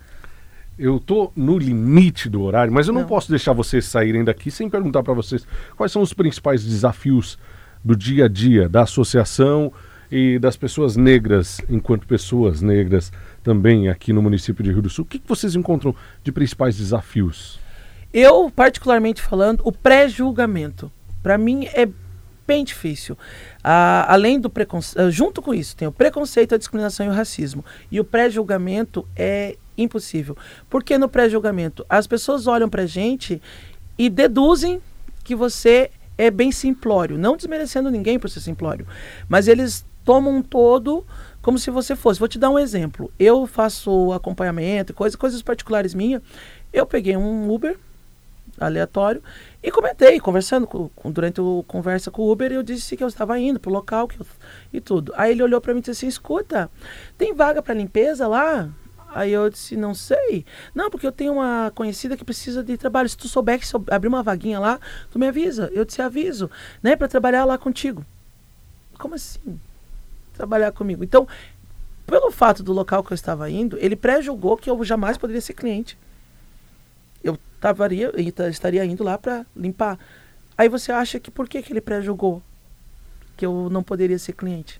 Eu 0.80 0.98
tô 0.98 1.30
no 1.36 1.58
limite 1.58 2.30
do 2.30 2.42
horário, 2.44 2.72
mas 2.72 2.88
eu 2.88 2.94
não, 2.94 3.02
não. 3.02 3.08
posso 3.10 3.30
deixar 3.30 3.52
vocês 3.52 3.84
saírem 3.88 4.24
daqui 4.24 4.50
sem 4.50 4.70
perguntar 4.70 5.04
para 5.04 5.14
vocês 5.14 5.46
quais 5.76 5.92
são 5.92 6.02
os 6.02 6.14
principais 6.14 6.64
desafios 6.64 7.38
do 7.84 7.94
dia 7.94 8.24
a 8.24 8.28
dia 8.30 8.70
da 8.70 8.84
associação 8.84 9.74
e 10.12 10.40
das 10.40 10.56
pessoas 10.56 10.96
negras, 10.96 11.60
enquanto 11.70 12.08
pessoas 12.08 12.62
negras 12.62 13.12
também 13.44 13.90
aqui 13.90 14.12
no 14.14 14.22
município 14.22 14.64
de 14.64 14.72
Rio 14.72 14.82
do 14.82 14.90
Sul. 14.90 15.04
O 15.04 15.08
que, 15.08 15.20
que 15.20 15.28
vocês 15.28 15.56
encontram 15.56 15.96
de 16.24 16.32
principais 16.32 16.78
desafios? 16.78 17.60
Eu, 18.14 18.52
particularmente 18.54 19.22
falando, 19.22 19.62
o 19.64 19.72
pré-julgamento. 19.72 20.92
Para 21.22 21.38
mim 21.38 21.66
é 21.74 21.88
bem 22.48 22.64
difícil. 22.64 23.18
Ah, 23.64 24.06
além 24.08 24.40
do 24.40 24.50
preconceito, 24.50 25.00
ah, 25.00 25.12
junto 25.12 25.42
com 25.42 25.54
isso, 25.54 25.76
tem 25.76 25.88
o 25.88 25.92
preconceito, 25.92 26.56
a 26.56 26.58
discriminação 26.58 27.06
e 27.06 27.10
o 27.10 27.14
racismo. 27.14 27.64
E 27.92 28.00
o 28.00 28.04
pré-julgamento 28.06 29.06
é 29.16 29.58
impossível. 29.78 30.38
Porque 30.70 30.98
no 30.98 31.10
pré-julgamento 31.10 31.86
as 31.90 32.08
pessoas 32.08 32.48
olham 32.48 32.70
para 32.70 32.86
gente 32.86 33.42
e 33.98 34.10
deduzem 34.10 34.82
que 35.24 35.36
você 35.36 35.92
é 36.18 36.32
bem 36.32 36.52
simplório. 36.52 37.18
Não 37.18 37.36
desmerecendo 37.36 37.92
ninguém 37.92 38.18
por 38.18 38.30
ser 38.30 38.40
simplório. 38.40 38.88
Mas 39.30 39.48
eles 39.48 39.86
tomam 40.08 40.38
um 40.38 40.42
todo 40.42 41.06
como 41.42 41.60
se 41.60 41.70
você 41.70 41.94
fosse. 41.94 42.18
Vou 42.18 42.30
te 42.30 42.40
dar 42.40 42.50
um 42.50 42.58
exemplo. 42.58 43.12
Eu 43.20 43.46
faço 43.46 44.14
acompanhamento, 44.14 44.94
coisas, 44.94 45.18
coisas 45.18 45.42
particulares 45.42 45.94
minhas. 45.94 46.22
Eu 46.72 46.86
peguei 46.86 47.18
um 47.18 47.52
Uber 47.52 47.78
aleatório 48.58 49.22
e 49.62 49.70
comentei, 49.70 50.18
conversando 50.22 50.66
com, 50.66 50.88
com, 50.96 51.12
durante 51.12 51.42
a 51.42 51.44
conversa 51.68 52.10
com 52.10 52.22
o 52.22 52.32
Uber, 52.32 52.54
eu 52.54 52.64
disse 52.64 52.96
que 52.96 53.04
eu 53.04 53.08
estava 53.10 53.38
indo 53.38 53.60
para 53.60 53.70
o 53.70 53.74
local 53.74 54.08
eu, 54.18 54.26
e 54.72 54.80
tudo. 54.80 55.12
Aí 55.18 55.34
ele 55.34 55.44
olhou 55.44 55.60
para 55.60 55.74
mim 55.74 55.80
e 55.80 55.82
disse 55.82 55.92
assim: 55.92 56.08
escuta, 56.08 56.72
tem 57.18 57.34
vaga 57.34 57.62
para 57.62 57.74
limpeza 57.74 58.30
lá? 58.30 58.70
Aí 59.14 59.34
eu 59.34 59.50
disse, 59.50 59.76
não 59.76 59.94
sei. 59.94 60.46
Não, 60.74 60.90
porque 60.90 61.06
eu 61.06 61.12
tenho 61.12 61.34
uma 61.34 61.70
conhecida 61.76 62.16
que 62.16 62.24
precisa 62.24 62.64
de 62.64 62.78
trabalho. 62.78 63.10
Se 63.10 63.18
tu 63.18 63.28
souber 63.28 63.60
que 63.60 63.68
se 63.68 63.76
abrir 63.90 64.08
uma 64.08 64.24
vaguinha 64.24 64.60
lá, 64.60 64.80
tu 65.12 65.20
me 65.20 65.28
avisa. 65.28 65.70
Eu 65.74 65.84
disse, 65.84 66.02
aviso, 66.02 66.50
né? 66.82 66.96
Para 66.96 67.08
trabalhar 67.08 67.44
lá 67.44 67.58
contigo. 67.58 68.06
Como 68.98 69.16
assim? 69.16 69.60
Trabalhar 70.38 70.72
comigo. 70.72 71.04
Então, 71.04 71.28
pelo 72.06 72.32
fato 72.32 72.64
do 72.64 72.72
local 72.72 73.04
que 73.04 73.12
eu 73.12 73.16
estava 73.16 73.50
indo, 73.50 73.78
ele 73.80 73.96
pré-julgou 73.96 74.56
que 74.56 74.70
eu 74.70 74.84
jamais 74.84 75.18
poderia 75.18 75.42
ser 75.42 75.54
cliente. 75.54 75.98
Eu 77.24 77.38
tavaria, 77.60 78.14
estaria 78.50 78.86
indo 78.86 79.04
lá 79.04 79.18
para 79.18 79.46
limpar. 79.56 80.00
Aí 80.58 80.70
você 80.70 80.92
acha 80.92 81.20
que 81.20 81.30
por 81.30 81.50
que, 81.50 81.62
que 81.62 81.74
ele 81.74 81.82
pré-julgou 81.82 82.42
que 83.36 83.46
eu 83.46 83.70
não 83.70 83.84
poderia 83.84 84.18
ser 84.18 84.34
cliente? 84.34 84.80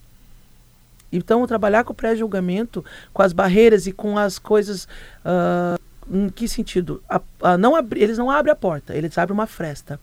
Então, 1.12 1.46
trabalhar 1.48 1.84
com 1.84 1.94
o 1.94 1.96
pré-julgamento, 1.96 2.84
com 3.14 3.22
as 3.22 3.34
barreiras 3.34 3.88
e 3.88 3.92
com 3.92 4.18
as 4.18 4.40
coisas. 4.40 4.88
Uh, 5.24 5.80
em 6.10 6.30
que 6.30 6.48
sentido? 6.48 7.02
A, 7.10 7.22
a 7.42 7.58
não 7.58 7.74
eles 7.96 8.18
não 8.18 8.32
abrem 8.32 8.52
a 8.52 8.56
porta, 8.56 8.96
eles 8.96 9.18
abrem 9.18 9.34
uma 9.34 9.48
fresta 9.48 10.00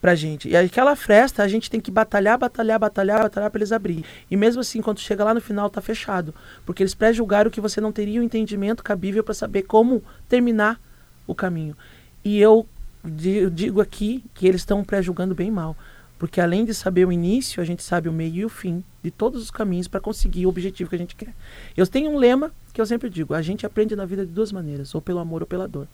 pra 0.00 0.14
gente. 0.14 0.48
E 0.48 0.56
aquela 0.56 0.94
fresta 0.94 1.42
a 1.42 1.48
gente 1.48 1.70
tem 1.70 1.80
que 1.80 1.90
batalhar, 1.90 2.38
batalhar, 2.38 2.78
batalhar, 2.78 3.22
batalhar 3.22 3.50
para 3.50 3.58
eles 3.58 3.72
abrir. 3.72 4.04
E 4.30 4.36
mesmo 4.36 4.60
assim, 4.60 4.80
quando 4.80 5.00
chega 5.00 5.24
lá 5.24 5.34
no 5.34 5.40
final, 5.40 5.68
tá 5.68 5.80
fechado. 5.80 6.34
Porque 6.64 6.82
eles 6.82 6.94
pré-julgaram 6.94 7.50
que 7.50 7.60
você 7.60 7.80
não 7.80 7.92
teria 7.92 8.20
o 8.20 8.22
um 8.22 8.26
entendimento 8.26 8.82
cabível 8.84 9.24
para 9.24 9.34
saber 9.34 9.62
como 9.62 10.02
terminar 10.28 10.80
o 11.26 11.34
caminho. 11.34 11.76
E 12.24 12.38
eu 12.38 12.66
digo 13.04 13.80
aqui 13.80 14.24
que 14.34 14.46
eles 14.46 14.60
estão 14.60 14.84
pré-julgando 14.84 15.34
bem 15.34 15.50
mal. 15.50 15.76
Porque 16.18 16.40
além 16.40 16.64
de 16.64 16.74
saber 16.74 17.06
o 17.06 17.12
início, 17.12 17.62
a 17.62 17.64
gente 17.64 17.82
sabe 17.82 18.08
o 18.08 18.12
meio 18.12 18.34
e 18.34 18.44
o 18.44 18.48
fim 18.48 18.82
de 19.02 19.10
todos 19.10 19.40
os 19.40 19.52
caminhos 19.52 19.86
para 19.86 20.00
conseguir 20.00 20.46
o 20.46 20.48
objetivo 20.48 20.90
que 20.90 20.96
a 20.96 20.98
gente 20.98 21.14
quer. 21.14 21.32
Eu 21.76 21.86
tenho 21.86 22.10
um 22.10 22.16
lema 22.16 22.52
que 22.72 22.80
eu 22.80 22.86
sempre 22.86 23.08
digo: 23.08 23.34
a 23.34 23.42
gente 23.42 23.64
aprende 23.64 23.94
na 23.94 24.04
vida 24.04 24.26
de 24.26 24.32
duas 24.32 24.50
maneiras, 24.50 24.92
ou 24.94 25.00
pelo 25.00 25.20
amor 25.20 25.42
ou 25.42 25.46
pela 25.46 25.68
dor. 25.68 25.86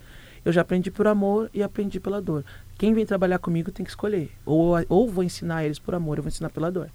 Eu 0.42 0.52
já 0.52 0.62
aprendi 0.62 0.90
por 0.90 1.06
amor 1.06 1.50
e 1.52 1.62
aprendi 1.62 2.00
pela 2.00 2.20
dor. 2.20 2.44
Quem 2.76 2.92
vem 2.92 3.06
trabalhar 3.06 3.38
comigo 3.38 3.70
tem 3.70 3.84
que 3.84 3.90
escolher. 3.90 4.30
Ou, 4.44 4.74
ou 4.88 5.08
vou 5.08 5.22
ensinar 5.24 5.64
eles 5.64 5.78
por 5.78 5.94
amor, 5.94 6.18
ou 6.18 6.22
vou 6.24 6.28
ensinar 6.28 6.50
pela 6.50 6.70
dor. 6.70 6.90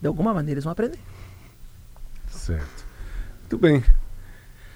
De 0.00 0.06
alguma 0.06 0.32
maneira 0.32 0.56
eles 0.56 0.64
vão 0.64 0.72
aprender. 0.72 0.98
Certo. 2.28 2.86
Muito 3.40 3.58
bem. 3.58 3.82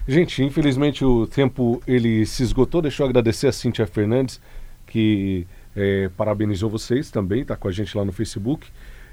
Gente, 0.06 0.42
infelizmente 0.42 1.04
o 1.04 1.26
tempo 1.26 1.82
ele 1.86 2.26
se 2.26 2.42
esgotou. 2.42 2.82
Deixa 2.82 3.02
eu 3.02 3.06
agradecer 3.06 3.46
a 3.46 3.52
Cíntia 3.52 3.86
Fernandes, 3.86 4.40
que 4.86 5.46
é, 5.76 6.10
parabenizou 6.16 6.68
vocês 6.68 7.10
também, 7.10 7.42
está 7.42 7.56
com 7.56 7.68
a 7.68 7.72
gente 7.72 7.96
lá 7.96 8.04
no 8.04 8.12
Facebook. 8.12 8.68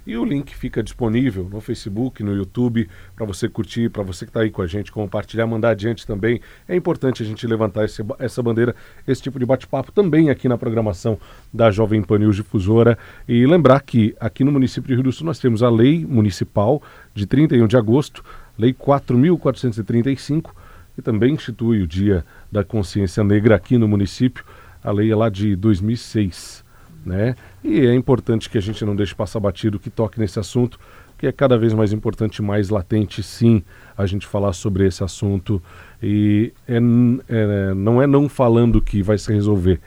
E 0.09 0.17
o 0.17 0.25
link 0.25 0.55
fica 0.55 0.81
disponível 0.81 1.47
no 1.47 1.61
Facebook, 1.61 2.23
no 2.23 2.33
YouTube, 2.33 2.89
para 3.15 3.27
você 3.27 3.47
curtir, 3.47 3.89
para 3.89 4.01
você 4.01 4.25
que 4.25 4.31
está 4.31 4.39
aí 4.39 4.49
com 4.49 4.63
a 4.63 4.65
gente, 4.65 4.91
compartilhar, 4.91 5.45
mandar 5.45 5.69
adiante 5.69 6.03
também. 6.07 6.41
É 6.67 6.75
importante 6.75 7.21
a 7.21 7.25
gente 7.27 7.45
levantar 7.45 7.85
esse, 7.85 8.03
essa 8.17 8.41
bandeira, 8.41 8.75
esse 9.07 9.21
tipo 9.21 9.37
de 9.37 9.45
bate-papo 9.45 9.91
também 9.91 10.31
aqui 10.31 10.49
na 10.49 10.57
programação 10.57 11.19
da 11.53 11.69
Jovem 11.69 12.01
Pan 12.01 12.27
Difusora. 12.31 12.97
E 13.27 13.45
lembrar 13.45 13.81
que 13.81 14.15
aqui 14.19 14.43
no 14.43 14.51
município 14.51 14.87
de 14.87 14.95
Rio 14.95 15.03
do 15.03 15.11
Sul 15.11 15.27
nós 15.27 15.37
temos 15.37 15.61
a 15.61 15.69
lei 15.69 16.03
municipal 16.03 16.81
de 17.13 17.27
31 17.27 17.67
de 17.67 17.77
agosto, 17.77 18.25
lei 18.57 18.73
4.435, 18.73 20.49
que 20.95 21.03
também 21.03 21.35
institui 21.35 21.83
o 21.83 21.87
Dia 21.87 22.25
da 22.51 22.63
Consciência 22.63 23.23
Negra 23.23 23.57
aqui 23.57 23.77
no 23.77 23.87
município. 23.87 24.43
A 24.83 24.91
lei 24.91 25.11
é 25.11 25.15
lá 25.15 25.29
de 25.29 25.55
2006 25.55 26.67
né? 27.05 27.35
E 27.63 27.85
é 27.85 27.93
importante 27.93 28.49
que 28.49 28.57
a 28.57 28.61
gente 28.61 28.83
não 28.85 28.95
deixe 28.95 29.15
passar 29.15 29.39
batido 29.39 29.79
que 29.79 29.89
toque 29.89 30.19
nesse 30.19 30.39
assunto, 30.39 30.79
que 31.17 31.27
é 31.27 31.31
cada 31.31 31.57
vez 31.57 31.73
mais 31.73 31.91
importante, 31.91 32.41
mais 32.41 32.69
latente, 32.69 33.21
sim, 33.21 33.63
a 33.97 34.05
gente 34.05 34.25
falar 34.25 34.53
sobre 34.53 34.87
esse 34.87 35.03
assunto. 35.03 35.61
E 36.01 36.53
é, 36.67 36.77
é, 36.77 37.73
não 37.73 38.01
é 38.01 38.07
não 38.07 38.29
falando 38.29 38.81
que 38.81 39.03
vai 39.03 39.17
se 39.17 39.31
resolver. 39.33 39.81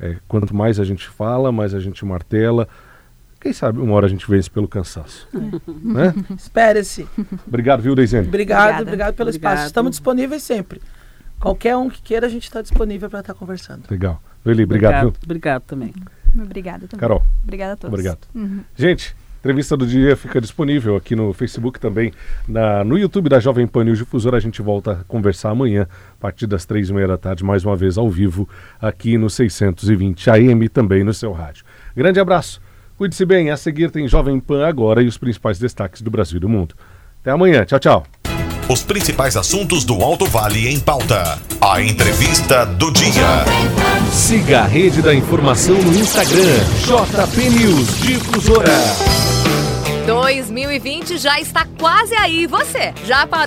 É, 0.00 0.16
quanto 0.28 0.54
mais 0.54 0.78
a 0.78 0.84
gente 0.84 1.08
fala, 1.08 1.50
mais 1.50 1.74
a 1.74 1.80
gente 1.80 2.04
martela. 2.04 2.68
Quem 3.40 3.52
sabe 3.52 3.78
uma 3.78 3.94
hora 3.94 4.06
a 4.06 4.08
gente 4.08 4.28
vence 4.28 4.50
pelo 4.50 4.68
cansaço. 4.68 5.28
né? 5.82 6.14
Espere-se. 6.36 7.08
Obrigado, 7.46 7.80
viu, 7.80 7.94
Deisene? 7.94 8.28
Obrigado, 8.28 8.60
Obrigada. 8.60 8.82
obrigado 8.82 9.14
pelo 9.14 9.30
Obrigado. 9.30 9.52
espaço. 9.52 9.66
Estamos 9.68 9.90
disponíveis 9.92 10.42
sempre. 10.42 10.82
Qualquer 11.40 11.76
um 11.76 11.88
que 11.88 12.02
queira, 12.02 12.26
a 12.26 12.30
gente 12.30 12.44
está 12.44 12.60
disponível 12.60 13.08
para 13.08 13.20
estar 13.20 13.32
tá 13.32 13.38
conversando. 13.38 13.84
Legal. 13.88 14.20
Eli, 14.44 14.64
obrigado. 14.64 15.08
Obrigado, 15.08 15.24
obrigado 15.24 15.62
também. 15.62 15.94
Obrigada 16.34 16.86
também. 16.86 17.00
Carol. 17.00 17.22
Obrigada 17.42 17.72
a 17.74 17.76
todos. 17.76 17.92
Obrigado. 17.92 18.20
Uhum. 18.34 18.60
Gente, 18.76 19.14
entrevista 19.38 19.76
do 19.76 19.86
dia 19.86 20.16
fica 20.16 20.40
disponível 20.40 20.96
aqui 20.96 21.14
no 21.14 21.32
Facebook 21.32 21.78
também, 21.78 22.12
na, 22.46 22.84
no 22.84 22.98
YouTube 22.98 23.28
da 23.28 23.38
Jovem 23.40 23.66
Pan 23.66 23.84
News 23.84 23.98
Difusora. 23.98 24.36
A 24.36 24.40
gente 24.40 24.60
volta 24.60 24.92
a 24.92 25.04
conversar 25.04 25.50
amanhã, 25.50 25.82
a 25.82 26.20
partir 26.20 26.46
das 26.46 26.66
três 26.66 26.90
e 26.90 26.92
meia 26.92 27.08
da 27.08 27.16
tarde, 27.16 27.44
mais 27.44 27.64
uma 27.64 27.76
vez 27.76 27.96
ao 27.96 28.10
vivo, 28.10 28.48
aqui 28.80 29.16
no 29.16 29.30
620 29.30 30.30
AM, 30.30 30.68
também 30.68 31.04
no 31.04 31.14
seu 31.14 31.32
rádio. 31.32 31.64
Grande 31.96 32.20
abraço, 32.20 32.60
cuide-se 32.96 33.24
bem. 33.24 33.50
A 33.50 33.56
seguir 33.56 33.90
tem 33.90 34.08
Jovem 34.08 34.38
Pan 34.40 34.66
agora 34.66 35.02
e 35.02 35.06
os 35.06 35.16
principais 35.18 35.58
destaques 35.58 36.02
do 36.02 36.10
Brasil 36.10 36.36
e 36.36 36.40
do 36.40 36.48
mundo. 36.48 36.74
Até 37.20 37.30
amanhã. 37.30 37.64
Tchau, 37.64 37.78
tchau. 37.78 38.17
Os 38.68 38.82
principais 38.82 39.34
assuntos 39.34 39.82
do 39.82 40.02
Alto 40.02 40.26
Vale 40.26 40.68
em 40.68 40.78
pauta. 40.78 41.38
A 41.58 41.80
entrevista 41.80 42.66
do 42.66 42.92
dia. 42.92 43.46
Siga 44.12 44.60
a 44.60 44.66
rede 44.66 45.00
da 45.00 45.14
informação 45.14 45.74
no 45.74 45.98
Instagram. 45.98 46.58
JP 46.84 47.48
News 47.48 47.98
Difusora. 48.00 48.68
2020 50.06 51.16
já 51.16 51.40
está 51.40 51.66
quase 51.78 52.14
aí. 52.14 52.46
Você 52.46 52.92
já 53.06 53.26
parou? 53.26 53.46